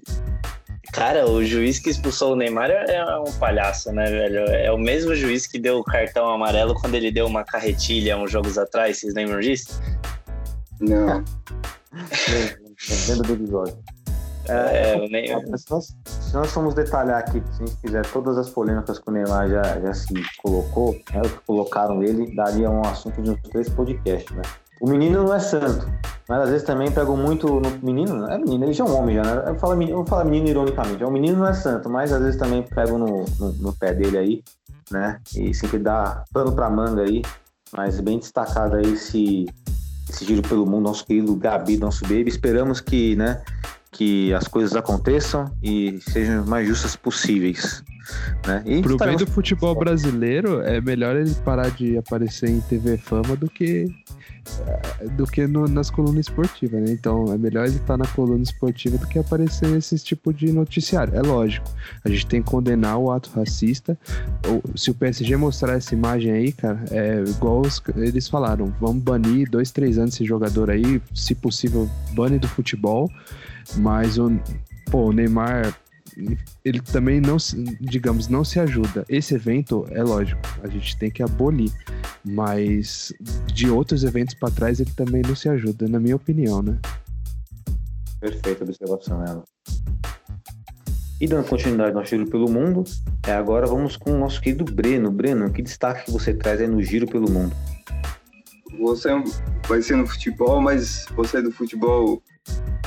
[0.92, 4.40] Cara, o juiz que expulsou o Neymar é é um palhaço, né, velho?
[4.46, 8.32] É o mesmo juiz que deu o cartão amarelo quando ele deu uma carretilha uns
[8.32, 9.80] jogos atrás, vocês lembram disso?
[10.80, 11.22] Não.
[13.06, 13.76] Dentro do episódio.
[14.48, 15.28] É, o Ney-
[15.58, 19.08] Se nós, se nós formos detalhar aqui, se a gente fizer todas as polêmicas que
[19.08, 23.40] o Neymar já, já se colocou, né, que colocaram ele, daria um assunto de uns
[23.42, 24.42] três podcasts, né?
[24.80, 25.86] O menino não é santo,
[26.26, 29.16] mas às vezes também pegam muito no menino, é menino, ele já é um homem
[29.16, 29.44] já, né?
[29.50, 32.38] Eu falo menino, eu falo menino ironicamente, o menino não é santo, mas às vezes
[32.40, 34.42] também pegam no, no, no pé dele aí,
[34.90, 35.20] né?
[35.36, 37.20] E sempre dá pano pra manga aí,
[37.76, 39.44] mas bem destacado aí esse,
[40.10, 42.28] esse giro pelo mundo, nosso querido Gabi, nosso baby.
[42.28, 43.40] Esperamos que, né,
[43.90, 47.82] que as coisas aconteçam e sejam as mais justas possíveis.
[48.46, 48.62] Né?
[48.66, 52.96] E Pro bem estaremos- do futebol brasileiro, é melhor ele parar de aparecer em TV
[52.96, 53.86] Fama do que
[54.66, 56.90] eh, do que no- nas colunas esportivas, né?
[56.92, 61.14] Então é melhor ele estar na coluna esportiva do que aparecer nesse tipo de noticiário.
[61.14, 61.66] É lógico,
[62.04, 63.96] a gente tem que condenar o ato racista.
[64.48, 69.02] Ou, se o PSG mostrar essa imagem aí, cara, é igual os- eles falaram, vamos
[69.02, 73.10] banir dois, três anos esse jogador aí, se possível, bane do futebol.
[73.76, 74.30] Mas o,
[74.90, 75.74] pô, o Neymar
[76.64, 79.04] ele também não, se- digamos, não se ajuda.
[79.08, 81.70] Esse evento, é lógico, a gente tem que abolir,
[82.24, 83.12] mas
[83.52, 86.78] de outros eventos pra trás ele também não se ajuda, na minha opinião, né?
[88.20, 89.44] Perfeita observação, ela.
[91.20, 92.82] E dando continuidade ao giro pelo mundo,
[93.26, 95.10] é, agora vamos com o nosso querido Breno.
[95.10, 97.54] Breno, que destaque que você traz aí no giro pelo mundo?
[98.78, 99.08] Você
[99.68, 102.22] vai ser no futebol, mas você é do futebol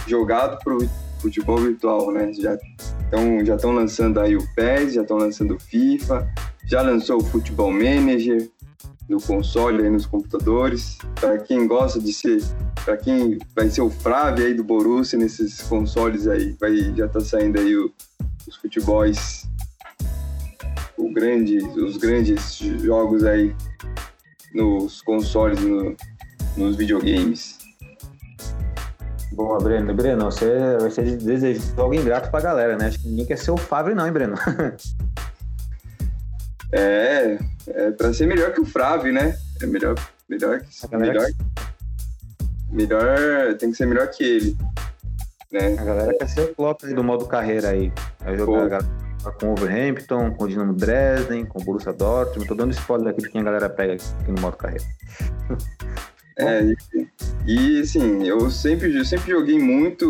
[0.07, 0.77] jogado pro
[1.19, 2.33] futebol virtual, né?
[2.33, 6.27] Já estão já lançando aí o PES, já estão lançando o FIFA,
[6.65, 8.49] já lançou o Futebol Manager
[9.07, 10.97] no console aí nos computadores.
[11.19, 12.41] Para quem gosta de ser,
[12.83, 17.19] para quem vai ser o Flávio aí do Borussia nesses consoles aí, vai já tá
[17.19, 17.91] saindo aí o-
[18.47, 19.45] os futebols
[20.97, 23.53] o grande, os grandes jogos aí
[24.53, 25.95] nos consoles, no-
[26.55, 27.57] nos videogames.
[29.33, 29.93] Boa, Breno.
[29.93, 32.87] Breno, você vai ser desejo algo ingrato pra galera, né?
[32.87, 34.35] Acho que ninguém quer ser o Fábio, não, hein, Breno?
[36.75, 39.35] É, é para ser melhor que o Frave, né?
[39.61, 39.93] É melhor,
[40.27, 40.59] melhor,
[40.89, 41.27] galera- melhor,
[42.71, 44.57] melhor, tem que ser melhor que ele,
[45.51, 45.75] né?
[45.77, 47.93] A galera quer ser o Klopp aí do modo carreira aí.
[48.21, 48.81] Vai jogar
[49.39, 52.47] com o Overhampton, com o Dinamo Dresden, com o Borussia Dortmund.
[52.47, 54.83] Tô dando spoiler aqui de quem a galera pega aqui no modo carreira.
[56.37, 56.63] É,
[57.45, 60.07] e, e assim, eu sempre, eu sempre joguei muito,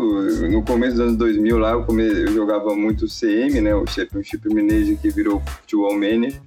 [0.49, 4.47] no começo dos anos 2000 lá, eu, come, eu jogava muito CM, né, o Championship
[4.47, 6.41] Manager que virou Futebol Manager,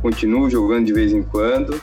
[0.00, 1.80] continuo jogando de vez em quando,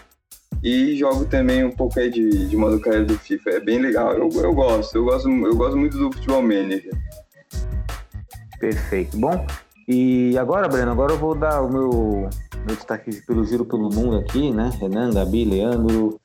[0.63, 4.13] e jogo também um pouco aí de, de modo carreira do FIFA, é bem legal,
[4.13, 6.91] eu, eu gosto, eu gosto, eu gosto muito do Futebol Manager.
[8.59, 9.17] Perfeito.
[9.17, 9.45] Bom,
[9.87, 12.29] e agora, Breno, agora eu vou dar o meu,
[12.65, 14.71] meu destaque pelo giro pelo mundo aqui, né?
[14.79, 16.19] Renan, Gabi, Leandro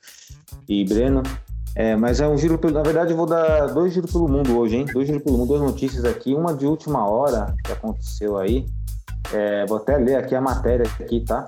[0.67, 1.23] e Breno.
[1.75, 2.73] É, mas é um giro pelo.
[2.73, 4.85] Na verdade, eu vou dar dois giros pelo mundo hoje, hein?
[4.91, 6.33] Dois giros pelo mundo, duas notícias aqui.
[6.33, 8.65] Uma de última hora que aconteceu aí.
[9.33, 11.45] É, vou até ler aqui a matéria aqui, tá?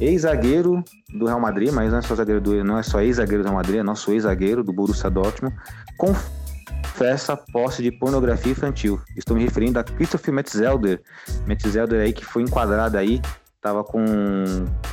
[0.00, 0.82] Ex-zagueiro
[1.14, 3.56] do Real Madrid, mas não é só zagueiro do, não é só ex-zagueiro do Real
[3.56, 5.54] Madrid, é nosso ex-zagueiro do Borussia Dortmund,
[5.98, 8.98] confessa posse de pornografia infantil.
[9.16, 11.02] Estou me referindo a Christopher Metzelder.
[11.46, 13.20] Metzelder aí que foi enquadrado aí
[13.60, 14.02] estava com,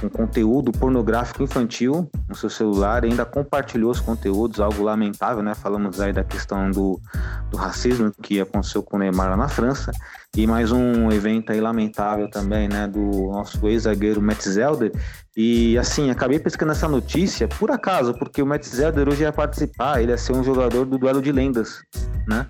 [0.02, 5.56] com conteúdo pornográfico infantil no seu celular ainda compartilhou os conteúdos, algo lamentável, né?
[5.56, 7.00] Falamos aí da questão do,
[7.50, 9.92] do racismo que aconteceu com o Neymar lá na França.
[10.36, 12.88] E mais um evento aí lamentável também, né?
[12.88, 14.92] Do nosso ex-zagueiro Metzelder.
[15.36, 20.12] E assim, acabei pescando essa notícia por acaso, porque o Metzelder hoje ia participar, ele
[20.12, 21.82] ia ser um jogador do duelo de lendas,
[22.28, 22.46] né?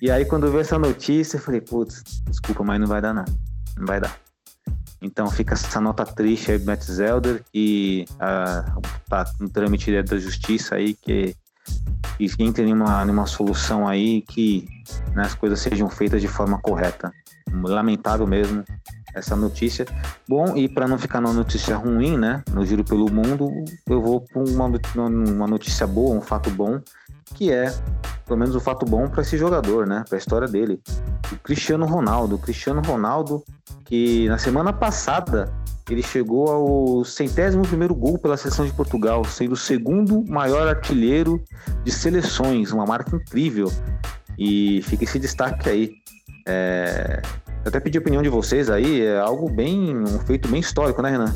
[0.00, 3.12] E aí quando eu vi essa notícia, eu falei, putz, desculpa, mas não vai dar
[3.12, 3.30] nada.
[3.76, 4.29] Não vai dar.
[5.02, 10.74] Então fica essa nota triste aí Matt Zelder e uh, tá no trâmite da justiça
[10.74, 11.34] aí que,
[12.18, 14.68] que entre numa, numa solução aí que
[15.14, 17.12] né, as coisas sejam feitas de forma correta.
[17.52, 18.62] Lamentável mesmo
[19.14, 19.86] essa notícia.
[20.28, 23.50] Bom, e para não ficar numa notícia ruim, né, no giro pelo mundo,
[23.88, 24.66] eu vou para uma,
[25.06, 26.80] uma notícia boa, um fato bom,
[27.34, 27.72] que é
[28.30, 30.80] pelo menos um fato bom para esse jogador, né, para a história dele.
[31.32, 33.42] O Cristiano Ronaldo, o Cristiano Ronaldo
[33.86, 35.52] que na semana passada
[35.90, 41.42] ele chegou ao centésimo primeiro gol pela seleção de Portugal, sendo o segundo maior artilheiro
[41.82, 43.68] de seleções, uma marca incrível.
[44.38, 45.90] E fica esse destaque aí.
[46.46, 47.20] É...
[47.64, 51.02] Eu até pedi a opinião de vocês aí, é algo bem, um feito bem histórico,
[51.02, 51.34] né, Renan?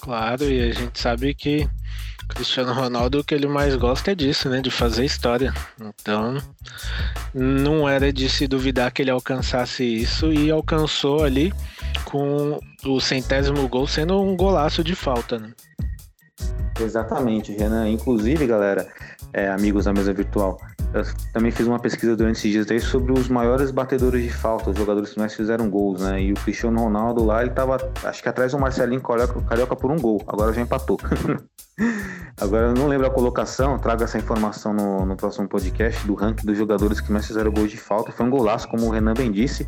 [0.00, 1.68] Claro, e a gente sabe que
[2.32, 4.60] Cristiano Ronaldo o que ele mais gosta é disso, né?
[4.60, 5.52] De fazer história.
[5.80, 6.38] Então,
[7.34, 11.52] não era de se duvidar que ele alcançasse isso e alcançou ali
[12.04, 15.52] com o centésimo gol sendo um golaço de falta, né?
[16.80, 17.88] Exatamente, Renan.
[17.88, 18.88] Inclusive, galera,
[19.32, 20.58] é, amigos da mesa virtual,
[20.94, 24.70] eu também fiz uma pesquisa durante esses dias aí sobre os maiores batedores de falta,
[24.70, 26.22] os jogadores que mais fizeram gols, né?
[26.22, 29.90] E o Cristiano Ronaldo lá, ele tava, acho que atrás do Marcelinho Carioca, Carioca por
[29.90, 30.98] um gol, agora já empatou.
[32.38, 36.44] agora eu não lembro a colocação, trago essa informação no, no próximo podcast do ranking
[36.44, 38.12] dos jogadores que mais fizeram gols de falta.
[38.12, 39.66] Foi um golaço, como o Renan bem disse,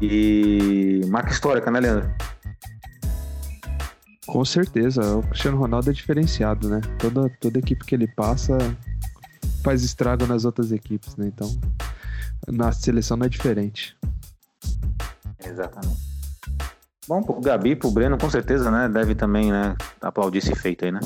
[0.00, 2.10] e marca histórica, né, Leandro?
[4.26, 6.80] Com certeza, o Cristiano Ronaldo é diferenciado, né?
[6.98, 8.58] Toda, toda equipe que ele passa
[9.62, 11.26] faz estrago nas outras equipes, né?
[11.26, 11.50] Então,
[12.48, 13.96] na seleção não é diferente.
[15.44, 16.00] Exatamente.
[17.08, 18.88] Bom, pro Gabi, pro Breno, com certeza, né?
[18.88, 19.76] Deve também, né?
[20.00, 21.00] Aplaudir esse feito aí, né?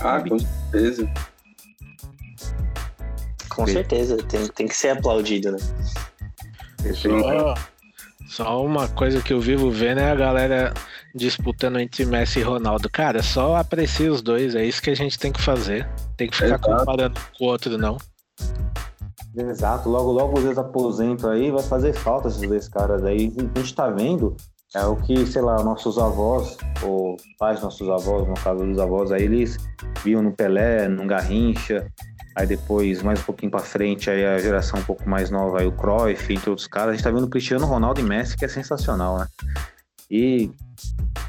[0.00, 0.30] Ah, Gabi.
[0.30, 1.12] com certeza.
[3.48, 5.58] Com certeza, tem, tem que ser aplaudido, né?
[6.94, 7.54] Só,
[8.26, 10.72] só uma coisa que eu vivo vendo é a galera
[11.14, 12.88] disputando entre Messi e Ronaldo.
[12.90, 15.88] Cara, só aprecia os dois, é isso que a gente tem que fazer.
[16.16, 16.68] Tem que ficar Exato.
[16.68, 17.98] comparando com o outro, não.
[19.34, 23.32] Exato, logo logo os dois aposentam aí, vai fazer falta esses dois caras aí.
[23.54, 24.36] A gente tá vendo
[24.74, 29.12] é o que, sei lá, nossos avós, ou pais nossos avós, no caso dos avós,
[29.12, 29.58] aí eles
[30.02, 31.86] viam no Pelé, no Garrincha,
[32.34, 35.66] aí depois, mais um pouquinho para frente, aí a geração um pouco mais nova, aí
[35.66, 38.46] o Cruyff, entre outros caras, a gente tá vendo o Cristiano Ronaldo e Messi, que
[38.46, 39.26] é sensacional, né?
[40.12, 40.50] E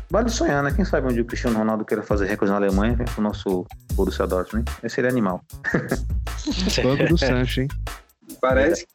[0.09, 0.73] vale sonhar, né?
[0.75, 4.27] Quem sabe onde o Cristiano Ronaldo queira fazer recorde na Alemanha, vem pro nosso Borussia
[4.27, 4.69] Dortmund.
[4.83, 5.41] Esse seria animal.
[6.83, 7.69] Banco do Sancho, hein?
[8.41, 8.85] Parece.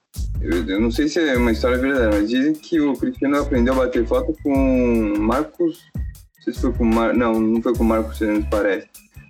[0.42, 3.72] Eu, eu, não sei se é uma história verdadeira, mas dizem que o Cristiano aprendeu
[3.72, 5.80] a bater falta com Marcos.
[5.94, 7.14] Não sei se foi com Mar...
[7.14, 8.88] Não, não foi com Marcos Fernandes, parece.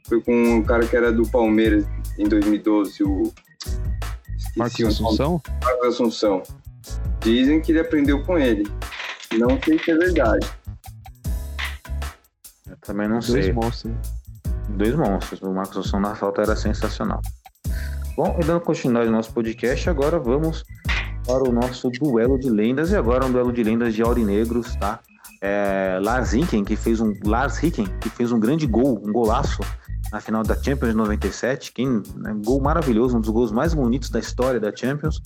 [0.09, 1.84] Foi com o cara que era do Palmeiras
[2.18, 3.32] em 2012, o.
[4.56, 5.40] Marcos Assunção?
[5.62, 6.42] Marcos Assunção.
[7.20, 8.68] Dizem que ele aprendeu com ele.
[9.36, 10.46] Não sei se é verdade.
[12.66, 13.52] Eu também não Dois sei.
[13.52, 13.94] Dois monstros.
[14.70, 15.42] Dois monstros.
[15.42, 17.20] O Marcos Assunção na falta era sensacional.
[18.16, 20.64] Bom, e dando continuidade ao nosso podcast, agora vamos
[21.26, 22.90] para o nosso duelo de lendas.
[22.90, 25.00] E agora um duelo de lendas de aurinegros, tá?
[25.40, 29.60] É, Lars Hicken, que fez um Lars Hicken, que fez um grande gol, um golaço
[30.10, 34.18] na final da Champions 97, quem, né, gol maravilhoso, um dos gols mais bonitos da
[34.18, 35.20] história da Champions,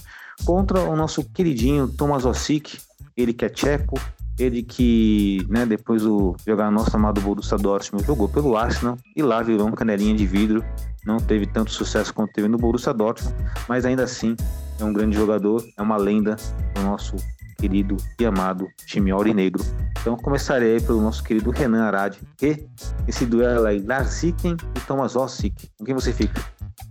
[0.44, 2.78] contra o nosso queridinho Tomas Osik,
[3.16, 3.98] ele que é tcheco,
[4.38, 9.22] ele que, né, depois do jogar no nosso amado Borussia Dortmund, jogou pelo Arsenal e
[9.22, 10.64] lá virou um canelinha de vidro,
[11.04, 13.34] não teve tanto sucesso quanto teve no Borussia Dortmund,
[13.68, 14.34] mas ainda assim
[14.80, 16.36] é um grande jogador, é uma lenda
[16.74, 17.16] do nosso
[17.58, 19.64] querido e amado time aurinegro.
[20.00, 22.66] Então começarei pelo nosso querido Renan Arad, e
[23.06, 25.14] esse duelo aí, Larsiken e Thomas.
[25.14, 26.42] Com quem você fica?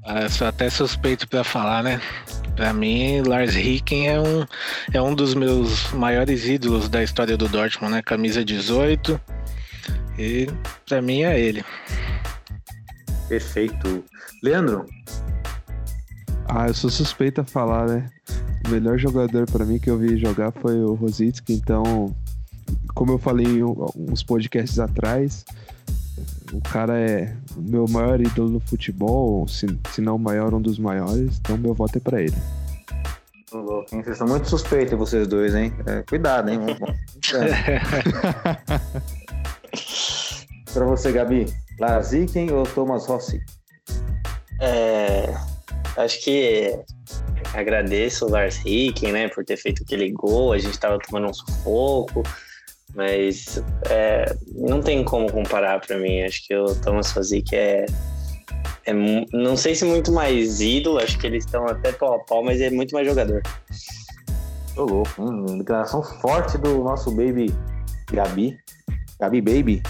[0.05, 2.01] Ah, eu sou até suspeito pra falar, né?
[2.55, 4.45] Pra mim, Lars Ricken é um,
[4.93, 8.01] é um dos meus maiores ídolos da história do Dortmund, né?
[8.01, 9.19] Camisa 18.
[10.17, 10.47] E
[10.87, 11.63] pra mim é ele.
[13.27, 14.03] Perfeito.
[14.43, 14.85] Leandro,
[16.47, 18.09] Ah, eu sou suspeito a falar, né?
[18.65, 22.13] O melhor jogador pra mim que eu vi jogar foi o Rosicki, então,
[22.93, 25.45] como eu falei em uns podcasts atrás,
[26.51, 30.61] o cara é o meu maior ídolo no futebol, se, se não o maior, um
[30.61, 32.35] dos maiores, então meu voto é pra ele.
[33.51, 34.03] Ô, louco, hein?
[34.03, 35.73] Vocês são muito suspeitos, vocês dois, hein?
[35.85, 36.59] É, cuidado, hein?
[40.73, 43.41] Pra você, Gabi, Larziken ou Thomas Rossi?
[44.61, 45.33] É,
[45.97, 46.79] acho que
[47.53, 50.53] agradeço o Lars Ricken, né, por ter feito aquele gol.
[50.53, 52.23] A gente tava tomando um sufoco,
[52.95, 56.21] mas é, não tem como comparar para mim.
[56.23, 57.85] Acho que o Thomas Rosick é,
[58.85, 58.93] é
[59.33, 60.99] não sei se muito mais ídolo.
[60.99, 63.41] Acho que eles estão até pau a pau, mas é muito mais jogador.
[64.75, 65.57] Ô, louco, hein?
[65.57, 67.53] Declaração forte do nosso baby
[68.11, 68.57] Gabi.
[69.19, 69.83] Gabi Baby.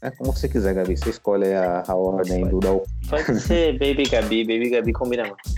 [0.00, 0.96] É como você quiser, Gabi.
[0.96, 2.70] Você escolhe a, a ordem do da
[3.08, 5.54] Pode ser Baby Gabi, Baby Gabi combina mais.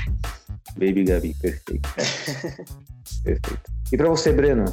[0.77, 1.35] Baby Gabi.
[1.41, 1.89] Perfeito.
[3.23, 3.71] Perfeito.
[3.93, 4.65] E pra você, Breno?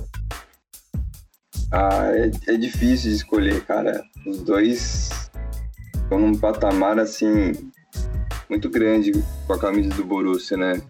[1.71, 4.03] Ah, é, é difícil de escolher, cara.
[4.25, 5.29] Os dois
[5.93, 7.51] estão num patamar, assim,
[8.49, 9.11] muito grande
[9.45, 10.81] com a camisa do Borussia, né?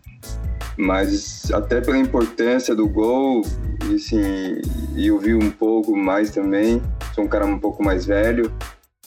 [0.77, 3.41] Mas até pela importância do gol,
[3.89, 4.61] e assim,
[4.95, 6.81] e eu vi um pouco mais também,
[7.15, 8.53] sou um cara um pouco mais velho,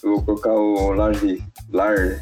[0.02, 1.40] eu vou colocar o Larry,
[1.72, 2.18] Larry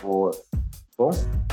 [0.00, 0.30] Boa.
[0.96, 1.10] Bom,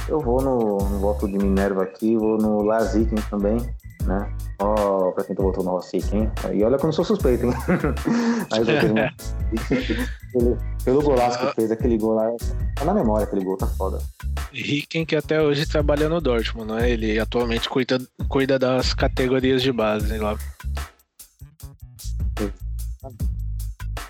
[0.07, 3.57] eu vou no, no voto de Minerva aqui, vou no Laziken também,
[4.06, 4.32] né?
[4.60, 6.32] Ó, pra quem tu votou no Rossiken.
[6.54, 7.54] E olha que eu não sou suspeito, hein?
[8.51, 10.08] Mas eu
[10.84, 12.30] pelo, golaço que fez, aquele gol lá,
[12.76, 13.99] tá na memória aquele gol, tá foda.
[14.51, 16.89] Ricken que até hoje trabalha no Dortmund, né?
[16.89, 20.38] Ele atualmente cuida, cuida das categorias de base lá.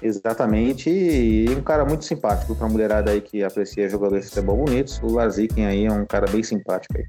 [0.02, 5.00] Exatamente, e um cara muito simpático pra mulherada aí que aprecia jogadores de futebol bonitos.
[5.02, 7.06] O Larziken aí é um cara bem simpático aí,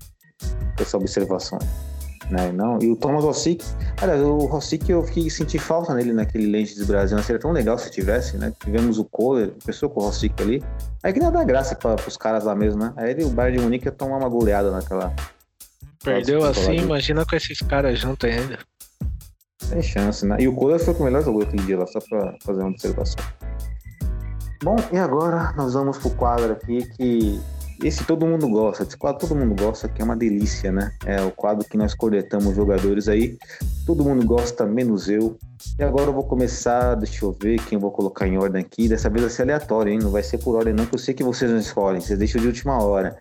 [0.76, 1.59] com essa observação.
[2.31, 2.51] Né?
[2.53, 3.64] Não, e o Thomas Rossick,
[4.01, 7.22] aliás, o Rossick eu fiquei, senti falta nele naquele Lentes do Brasil, né?
[7.22, 8.53] seria tão legal se tivesse, né?
[8.62, 10.62] Tivemos o Kohler, pessoa com o Rossick ali,
[11.03, 12.95] aí que não dá graça para os caras lá mesmo, né?
[12.97, 15.14] Aí ele, o Bayern de Munique ia tomar uma goleada naquela.
[16.03, 18.59] Perdeu Nossa, assim, imagina com esses caras juntos ainda.
[19.68, 20.37] Tem chance, né?
[20.39, 22.70] E o Kohler foi o que melhor jogou aquele dia lá, só pra fazer uma
[22.70, 23.25] observação.
[24.62, 27.41] Bom, e agora nós vamos pro quadro aqui que
[27.83, 30.93] esse todo mundo gosta, esse quadro todo mundo gosta, que é uma delícia, né?
[31.05, 33.37] É o quadro que nós coletamos jogadores aí,
[33.87, 35.37] todo mundo gosta, menos eu.
[35.79, 38.89] E agora eu vou começar, deixa eu ver quem eu vou colocar em ordem aqui.
[38.89, 39.99] Dessa vez vai ser aleatório, hein?
[40.01, 42.41] Não vai ser por ordem, não, que eu sei que vocês não escolhem, vocês deixam
[42.41, 43.16] de última hora.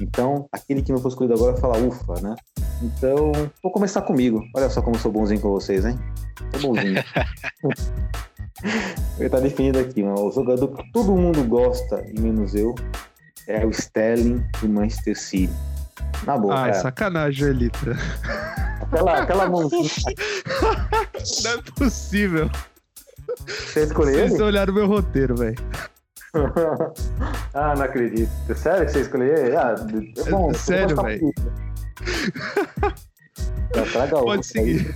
[0.00, 2.34] Então, aquele que não foi escolhido agora fala ufa, né?
[2.82, 3.32] Então,
[3.62, 4.42] vou começar comigo.
[4.54, 5.98] Olha só como eu sou bonzinho com vocês, hein?
[6.58, 7.02] Sou bonzinho.
[9.18, 10.26] Ele tá definido aqui, mano.
[10.26, 12.74] O jogador que todo mundo gosta, e menos eu,
[13.50, 15.52] é o Sterling do Manchester City.
[16.24, 16.82] Na boa, Ah, é cara.
[16.82, 17.96] sacanagem, Elita.
[18.82, 19.82] Aquela, aquela mãozinha.
[21.44, 22.50] Não é possível.
[23.46, 24.42] Você escolheu Vocês ele?
[24.42, 25.56] olharam meu roteiro, velho.
[27.54, 28.30] ah, não acredito.
[28.54, 29.56] Sério que você escolheu ele?
[29.56, 30.42] Ah, é bom.
[30.42, 31.32] vou Sério, velho.
[33.92, 34.94] traga outro Pode seguir.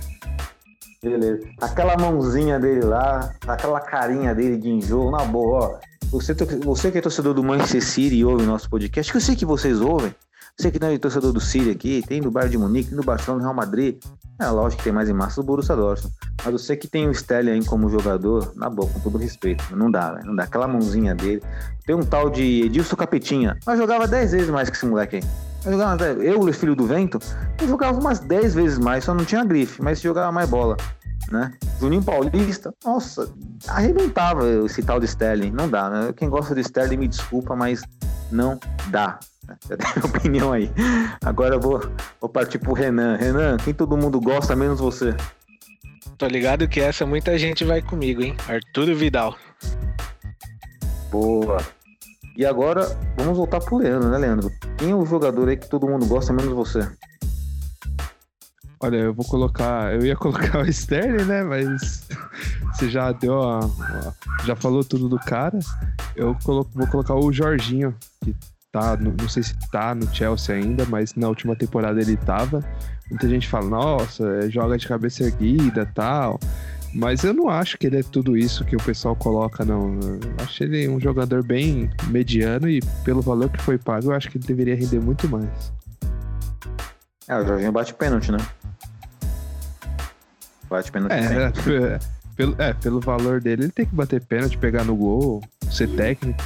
[1.03, 1.47] Beleza.
[1.61, 5.79] Aquela mãozinha dele lá, aquela carinha dele de enjoo, na boa, ó.
[6.11, 9.21] Você, você que é torcedor do Manchester City e ouve o nosso podcast, que eu
[9.21, 10.13] sei que vocês ouvem.
[10.57, 13.03] Você que não é torcedor do City aqui, tem do Bayern de Munique, tem do
[13.03, 13.97] Barcelona, Real Madrid.
[14.39, 16.15] É lógico que tem mais em massa do Borussia Dortmund.
[16.43, 20.13] Mas você que tem o Sterling como jogador, na boa, com todo respeito, não dá,
[20.13, 20.27] velho.
[20.27, 20.43] Não dá.
[20.43, 21.41] Aquela mãozinha dele.
[21.85, 23.57] Tem um tal de Edilson Capetinha.
[23.65, 25.23] Mas jogava 10 vezes mais que esse moleque aí.
[25.65, 27.19] Eu, jogava, eu, filho do vento,
[27.61, 30.77] eu jogava umas 10 vezes mais, só não tinha grife, mas jogava mais bola.
[31.31, 31.51] Né?
[31.79, 33.33] Juninho Paulista, nossa,
[33.67, 35.51] arrebentava esse tal de Sterling.
[35.51, 36.13] Não dá, né?
[36.15, 37.81] Quem gosta de Sterling me desculpa, mas
[38.31, 38.59] não
[38.89, 39.19] dá.
[39.67, 40.71] Já tem opinião aí.
[41.23, 41.81] Agora eu vou,
[42.21, 43.17] vou partir pro Renan.
[43.17, 45.15] Renan, quem todo mundo gosta, menos você.
[46.17, 48.37] Tô ligado que essa muita gente vai comigo, hein?
[48.47, 49.35] Arturo Vidal.
[51.11, 51.57] Boa.
[52.37, 52.85] E agora,
[53.17, 54.51] vamos voltar pro Leandro, né, Leandro?
[54.77, 56.87] Quem é o jogador aí que todo mundo gosta, menos você?
[58.85, 59.93] Olha, eu vou colocar.
[59.93, 61.43] Eu ia colocar o Sterling, né?
[61.43, 62.07] Mas
[62.73, 63.59] você já deu a.
[64.45, 65.57] já falou tudo do cara.
[66.15, 68.35] Eu colo- vou colocar o Jorginho, que
[68.71, 68.95] tá.
[68.97, 72.63] no- Não sei se tá no Chelsea ainda, mas na última temporada ele tava.
[73.09, 76.39] Muita gente fala, nossa, é, joga de cabeça erguida tal.
[76.93, 79.99] Mas eu não acho que ele é tudo isso que o pessoal coloca, não.
[80.01, 84.29] Eu acho ele um jogador bem mediano e pelo valor que foi pago, eu acho
[84.31, 85.73] que ele deveria render muito mais.
[87.27, 88.37] É, o Jorginho bate pênalti, né?
[90.75, 91.75] Bate pênalti É, sempre.
[91.85, 91.99] é,
[92.35, 96.43] pelo, é, pelo valor dele, ele tem que bater pênalti, pegar no gol, ser técnico.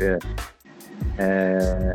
[0.00, 0.18] É,
[1.18, 1.94] é,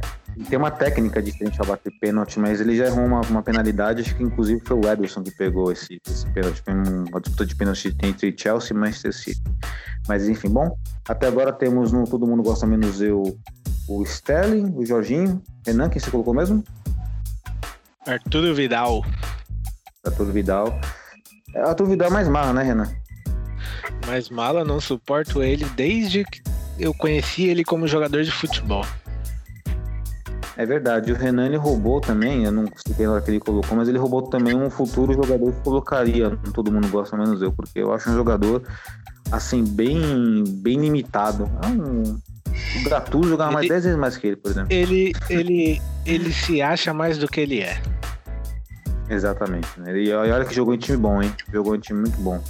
[0.50, 4.16] tem uma técnica diferente ao bater pênalti, mas ele já errou uma, uma penalidade, acho
[4.16, 6.62] que inclusive foi o Ederson que pegou esse, esse pênalti.
[6.64, 9.44] Foi um- uma disputa de pênalti entre Chelsea e Manchester City.
[10.08, 10.76] Mas enfim, bom,
[11.08, 13.38] até agora temos no Todo Mundo Gosta Menos Eu
[13.88, 16.64] o Sterling, o Jorginho, Renan, quem você colocou mesmo?
[18.08, 19.04] Arturo Vidal.
[20.10, 20.80] Arthur Vidal.
[21.54, 22.88] É, Arthur Vidal é mais mala, né, Renan?
[24.08, 26.42] Mas mala, não suporto ele desde que
[26.78, 28.86] eu conheci ele como jogador de futebol.
[30.58, 33.88] É verdade, o Renan ele roubou também, eu não sei lá que ele colocou, mas
[33.88, 37.94] ele roubou também um futuro jogador que colocaria, todo mundo gosta menos eu, porque eu
[37.94, 38.62] acho um jogador
[39.32, 41.50] assim, bem, bem limitado.
[41.64, 42.20] É um.
[42.82, 44.74] O Gattuso jogava mais Ele- 10 vezes mais que ele, por exemplo.
[44.74, 47.82] Ele, ele, ele se acha mais do que ele é.
[49.10, 49.68] Exatamente.
[49.80, 49.98] Né?
[49.98, 51.34] E olha que jogou em time bom, hein?
[51.52, 52.42] Jogou em time muito bom.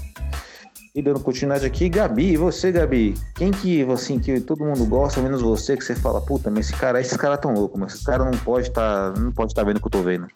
[0.93, 3.14] E dando continuidade aqui, Gabi, e você, Gabi?
[3.36, 6.80] Quem que, assim, que todo mundo gosta, menos você, que você fala, puta, mas esse
[6.80, 9.78] cara, esses caras tão loucos, mas esse cara não pode estar, não pode estar vendo
[9.78, 10.28] o que eu tô vendo.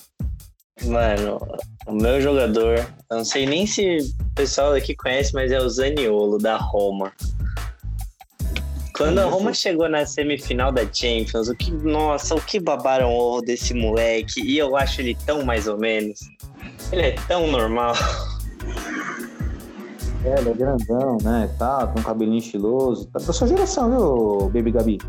[0.86, 1.40] Mano,
[1.88, 2.78] o meu jogador,
[3.10, 7.12] eu não sei nem se o pessoal daqui conhece, mas é o Zaniolo, da Roma.
[8.96, 13.18] Quando a Roma chegou na semifinal da Champions, o que, nossa, o que babaram o
[13.18, 16.20] ovo desse moleque, e eu acho ele tão mais ou menos.
[16.92, 17.96] Ele é tão normal.
[20.24, 21.50] É, ele é grandão, né?
[21.58, 23.08] Tá, com um cabelinho estiloso.
[23.08, 25.00] Tá da sua geração, viu, Baby Gabi?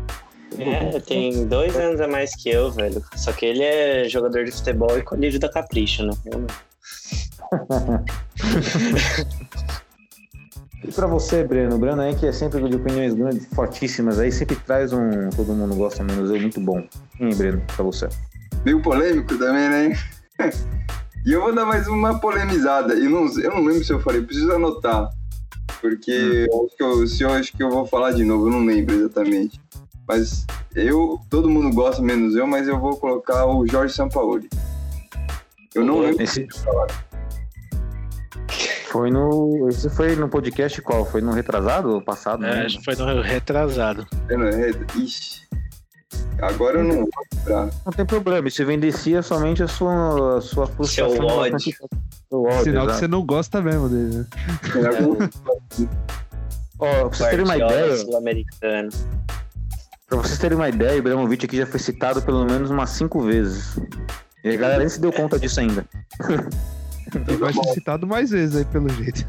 [0.57, 3.03] É, tem dois anos a mais que eu, velho.
[3.15, 6.13] Só que ele é jogador de futebol e colírio da Capricho, né?
[6.25, 6.47] Eu não.
[10.87, 11.75] E pra você, Breno?
[11.75, 15.51] O Breno aí que é sempre de opiniões grandes, fortíssimas, aí sempre traz um todo
[15.51, 16.87] mundo gosta menos eu muito bom.
[17.17, 18.07] Quem, Breno, pra você?
[18.63, 19.99] Meio polêmico também, né?
[21.25, 22.93] e eu vou dar mais uma polemizada.
[22.93, 25.09] Eu não, eu não lembro se eu falei, preciso anotar.
[25.81, 28.51] Porque eu acho que eu, se eu acho que eu vou falar de novo, eu
[28.51, 29.59] não lembro exatamente.
[30.07, 34.47] Mas eu, todo mundo gosta, menos eu, mas eu vou colocar o Jorge Sampaoli.
[35.73, 36.21] Eu não lembro.
[36.21, 36.47] Esse...
[38.95, 39.67] Foi no.
[39.67, 41.03] Esse foi no podcast qual?
[41.05, 42.45] Foi no retrasado ou passado?
[42.45, 42.65] É, né?
[42.65, 44.07] acho que foi no retrasado.
[44.95, 45.41] Ixi.
[46.41, 47.69] Agora eu não vou lembrar.
[47.85, 51.13] Não tem problema, isso evidencia somente a sua, a sua frustração.
[51.13, 51.59] Seu ódio.
[52.29, 52.99] Seu ódio, Sinal que exato.
[52.99, 54.25] você não gosta mesmo dele,
[54.97, 55.17] algum-
[56.79, 58.89] Ó, pra vocês terem uma ideia, sul-americano.
[60.07, 63.21] pra vocês terem uma ideia, o Ibrahimovic aqui já foi citado pelo menos umas cinco
[63.21, 63.77] vezes.
[64.41, 65.85] E a galera nem se deu conta disso ainda.
[67.27, 69.25] E vai ser citado mais vezes aí, pelo jeito.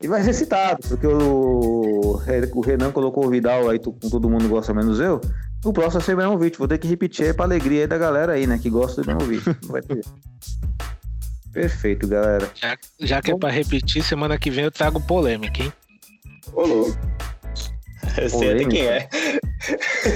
[0.00, 2.20] E vai ser citado, porque o,
[2.54, 5.20] o Renan colocou o Vidal aí, com todo mundo gosta menos eu.
[5.64, 6.58] O próximo vai ser o Ibrahimovic.
[6.58, 8.58] Vou ter que repetir aí pra alegria aí da galera aí, né?
[8.58, 9.46] Que gosta do Ibrahimovic.
[9.62, 10.04] Não vai ter.
[11.52, 12.50] Perfeito, galera.
[12.54, 15.72] Já, já que é pra repetir, semana que vem eu trago polêmica, hein?
[16.52, 16.98] Ô, louco.
[18.18, 19.08] Eu sei até quem é.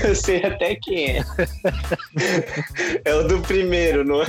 [0.04, 1.24] Eu sei até quem é.
[3.04, 4.26] É o do primeiro, não é?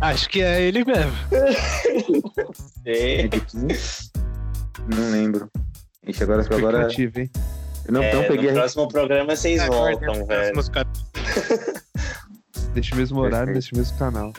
[0.00, 1.12] Acho que é ele mesmo.
[2.84, 4.10] Repetir.
[4.94, 5.50] Não lembro.
[6.06, 7.30] Ixi, agora, agora hein?
[7.86, 10.54] eu não, É, não no peguei a próximo programa vocês voltam, velho.
[12.72, 14.32] Deixa o mesmo horário, o mesmo canal.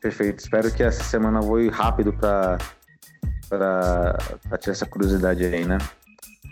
[0.00, 0.38] Perfeito.
[0.38, 2.58] Espero que essa semana voe rápido pra,
[3.48, 4.16] pra,
[4.48, 5.78] pra tirar essa curiosidade aí, né?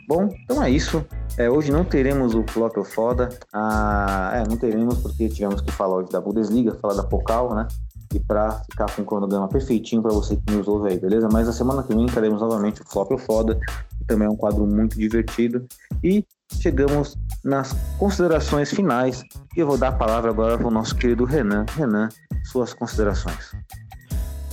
[0.06, 1.04] Bom, então é isso.
[1.36, 3.28] É, hoje não teremos o Flop ou Foda.
[3.52, 7.66] Ah, é, não teremos porque tivemos que falar hoje da Bundesliga, falar da Pokal, né?
[8.14, 11.28] E pra ficar com o cronograma perfeitinho pra você que nos ouve aí, beleza?
[11.32, 13.58] Mas na semana que vem teremos novamente o Flop ou Foda,
[13.98, 15.66] que também é um quadro muito divertido.
[16.02, 19.24] E chegamos nas considerações finais.
[19.56, 21.66] E eu vou dar a palavra agora pro nosso querido Renan.
[21.76, 22.08] Renan,
[22.44, 23.52] suas considerações.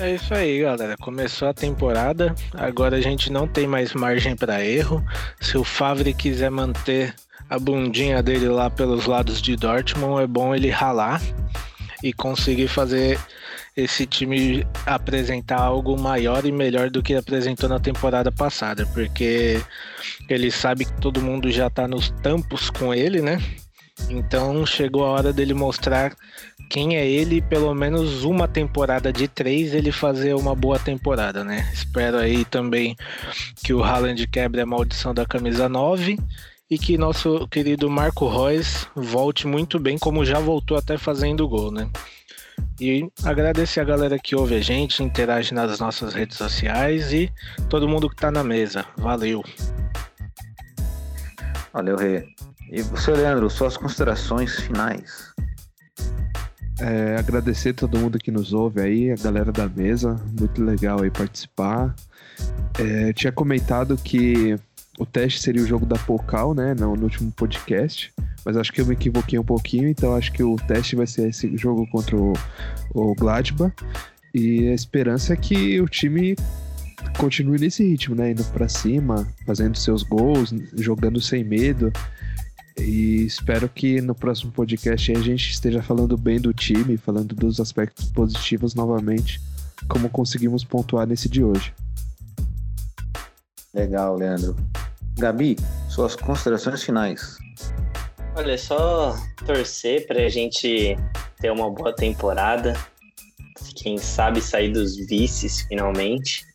[0.02, 0.98] É isso aí, galera.
[0.98, 5.06] Começou a temporada, agora a gente não tem mais margem para erro.
[5.40, 7.14] Se o Favre quiser manter
[7.48, 11.22] a bundinha dele lá pelos lados de Dortmund, é bom ele ralar
[12.02, 13.20] e conseguir fazer
[13.78, 19.62] esse time apresentar algo maior e melhor do que apresentou na temporada passada, porque
[20.28, 23.40] ele sabe que todo mundo já tá nos tampos com ele, né?
[24.10, 26.16] Então chegou a hora dele mostrar
[26.72, 31.70] quem é ele, pelo menos uma temporada de três, ele fazer uma boa temporada, né?
[31.74, 32.96] Espero aí também
[33.62, 36.18] que o Haaland quebre a maldição da camisa 9
[36.70, 41.74] e que nosso querido Marco Reus volte muito bem, como já voltou até fazendo gol,
[41.74, 41.90] né?
[42.80, 47.30] E agradecer a galera que ouve a gente, interage nas nossas redes sociais e
[47.70, 48.86] todo mundo que tá na mesa.
[48.96, 49.44] Valeu.
[51.74, 52.30] Valeu, Rê.
[52.72, 55.34] E você, Leandro, suas considerações finais.
[56.82, 61.12] É, agradecer todo mundo que nos ouve aí, a galera da mesa, muito legal aí
[61.12, 61.96] participar.
[62.80, 64.56] É, eu tinha comentado que
[64.98, 68.12] o teste seria o jogo da Pocal, né, no, no, último podcast,
[68.44, 71.30] mas acho que eu me equivoquei um pouquinho, então acho que o teste vai ser
[71.30, 72.34] esse jogo contra o,
[72.96, 73.16] o
[74.34, 76.36] e a esperança é que o time
[77.18, 81.92] continue nesse ritmo, né, indo para cima, fazendo seus gols, jogando sem medo,
[82.82, 87.60] e espero que no próximo podcast a gente esteja falando bem do time, falando dos
[87.60, 89.42] aspectos positivos novamente,
[89.88, 91.74] como conseguimos pontuar nesse de hoje.
[93.74, 94.56] Legal, Leandro.
[95.18, 95.56] Gabi,
[95.90, 97.38] suas considerações finais.
[98.36, 99.16] Olha, só
[99.46, 100.98] torcer para a gente
[101.40, 102.74] ter uma boa temporada.
[103.76, 106.46] Quem sabe sair dos vices finalmente.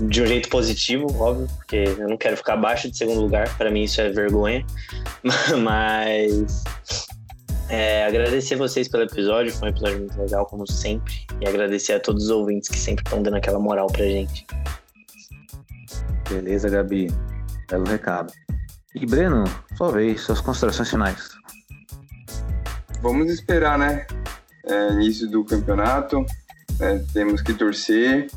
[0.00, 3.56] De um jeito positivo, óbvio, porque eu não quero ficar abaixo de segundo lugar.
[3.56, 4.64] Para mim isso é vergonha.
[5.62, 6.64] Mas
[7.72, 11.14] é, agradecer vocês pelo episódio, foi um episódio muito legal, como sempre.
[11.40, 14.46] E agradecer a todos os ouvintes que sempre estão dando aquela moral pra gente.
[16.28, 17.10] Beleza, Gabi.
[17.70, 18.32] Belo recado.
[18.94, 19.44] E Breno,
[19.78, 21.30] sua vez, suas considerações finais.
[23.00, 24.06] Vamos esperar, né?
[24.66, 26.26] É, início do campeonato,
[26.78, 27.02] né?
[27.14, 28.30] temos que torcer,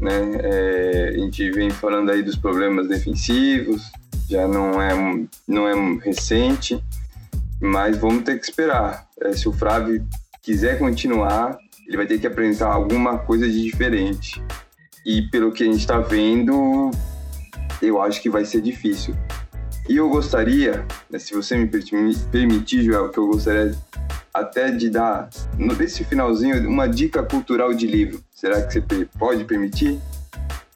[0.00, 0.38] né?
[0.42, 3.90] É, a gente vem falando aí dos problemas defensivos,
[4.28, 6.82] já não é, não é recente,
[7.60, 9.06] mas vamos ter que esperar.
[9.20, 10.06] É, se o Flávio
[10.42, 14.42] quiser continuar, ele vai ter que apresentar alguma coisa de diferente.
[15.04, 16.90] E pelo que a gente está vendo,
[17.80, 19.14] eu acho que vai ser difícil.
[19.88, 21.68] E eu gostaria, né, se você me
[22.32, 23.72] permitir, Joel, que eu gostaria
[24.34, 28.20] até de dar, nesse finalzinho, uma dica cultural de livro.
[28.34, 30.00] Será que você pode permitir?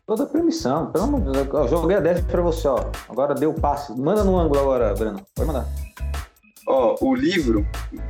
[0.07, 0.87] Toda permissão.
[0.93, 1.49] Pelo amor de Deus.
[1.53, 2.91] Eu joguei a 10 pra você, ó.
[3.09, 3.93] Agora deu passe.
[3.99, 5.21] Manda no ângulo agora, Breno.
[5.35, 5.67] Pode mandar.
[6.67, 7.67] Ó, o livro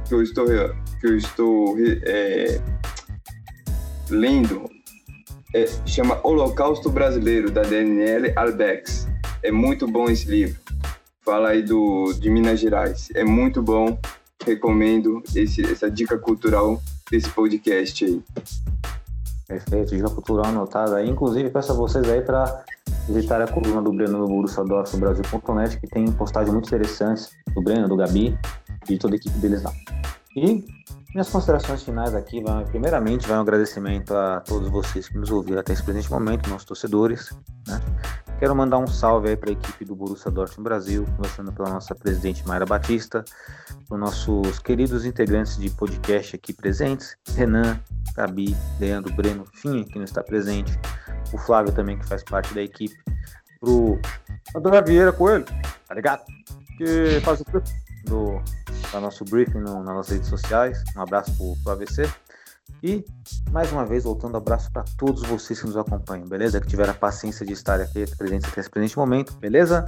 [0.07, 2.61] que eu estou, que eu estou é,
[4.11, 4.69] lendo
[5.55, 9.09] é, chama Holocausto Brasileiro, da Daniele Arbex.
[9.43, 10.61] É muito bom esse livro.
[11.23, 13.09] Fala aí do, de Minas Gerais.
[13.15, 13.99] É muito bom.
[14.45, 18.23] Recomendo esse, essa dica cultural desse podcast aí.
[19.47, 21.05] Perfeito, dica cultural anotada.
[21.05, 22.65] Inclusive, peço a vocês aí para
[23.07, 27.97] visitar a coluna do Breno no Brasil.net, que tem postagens muito interessantes do Breno, do
[27.97, 28.39] Gabi
[28.89, 29.73] e de toda a equipe deles lá.
[30.35, 30.65] E
[31.13, 35.73] minhas considerações finais aqui, primeiramente, vai um agradecimento a todos vocês que nos ouviram até
[35.73, 37.31] esse presente momento, nossos torcedores.
[37.67, 37.81] Né?
[38.39, 41.95] Quero mandar um salve aí para a equipe do Borussia Dortmund Brasil, começando pela nossa
[41.95, 43.25] presidente Mayra Batista,
[43.89, 47.79] para os nossos queridos integrantes de podcast aqui presentes, Renan,
[48.15, 50.79] Gabi, Leandro, Breno, Finha, que não está presente,
[51.33, 52.97] o Flávio também, que faz parte da equipe,
[53.59, 53.99] pro
[54.55, 55.45] André Vieira Coelho,
[55.89, 56.23] tá ligado?
[56.79, 57.45] Que faz o
[58.05, 58.41] do
[58.91, 60.83] para nosso briefing no, nas nossas redes sociais.
[60.97, 61.33] Um abraço
[61.63, 62.09] para o AVC.
[62.83, 63.05] E,
[63.51, 66.61] mais uma vez, voltando, abraço para todos vocês que nos acompanham, beleza?
[66.61, 69.85] Que tiveram a paciência de estar aqui presentes até esse presente momento, beleza?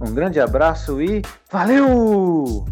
[0.00, 2.64] Um grande abraço e valeu!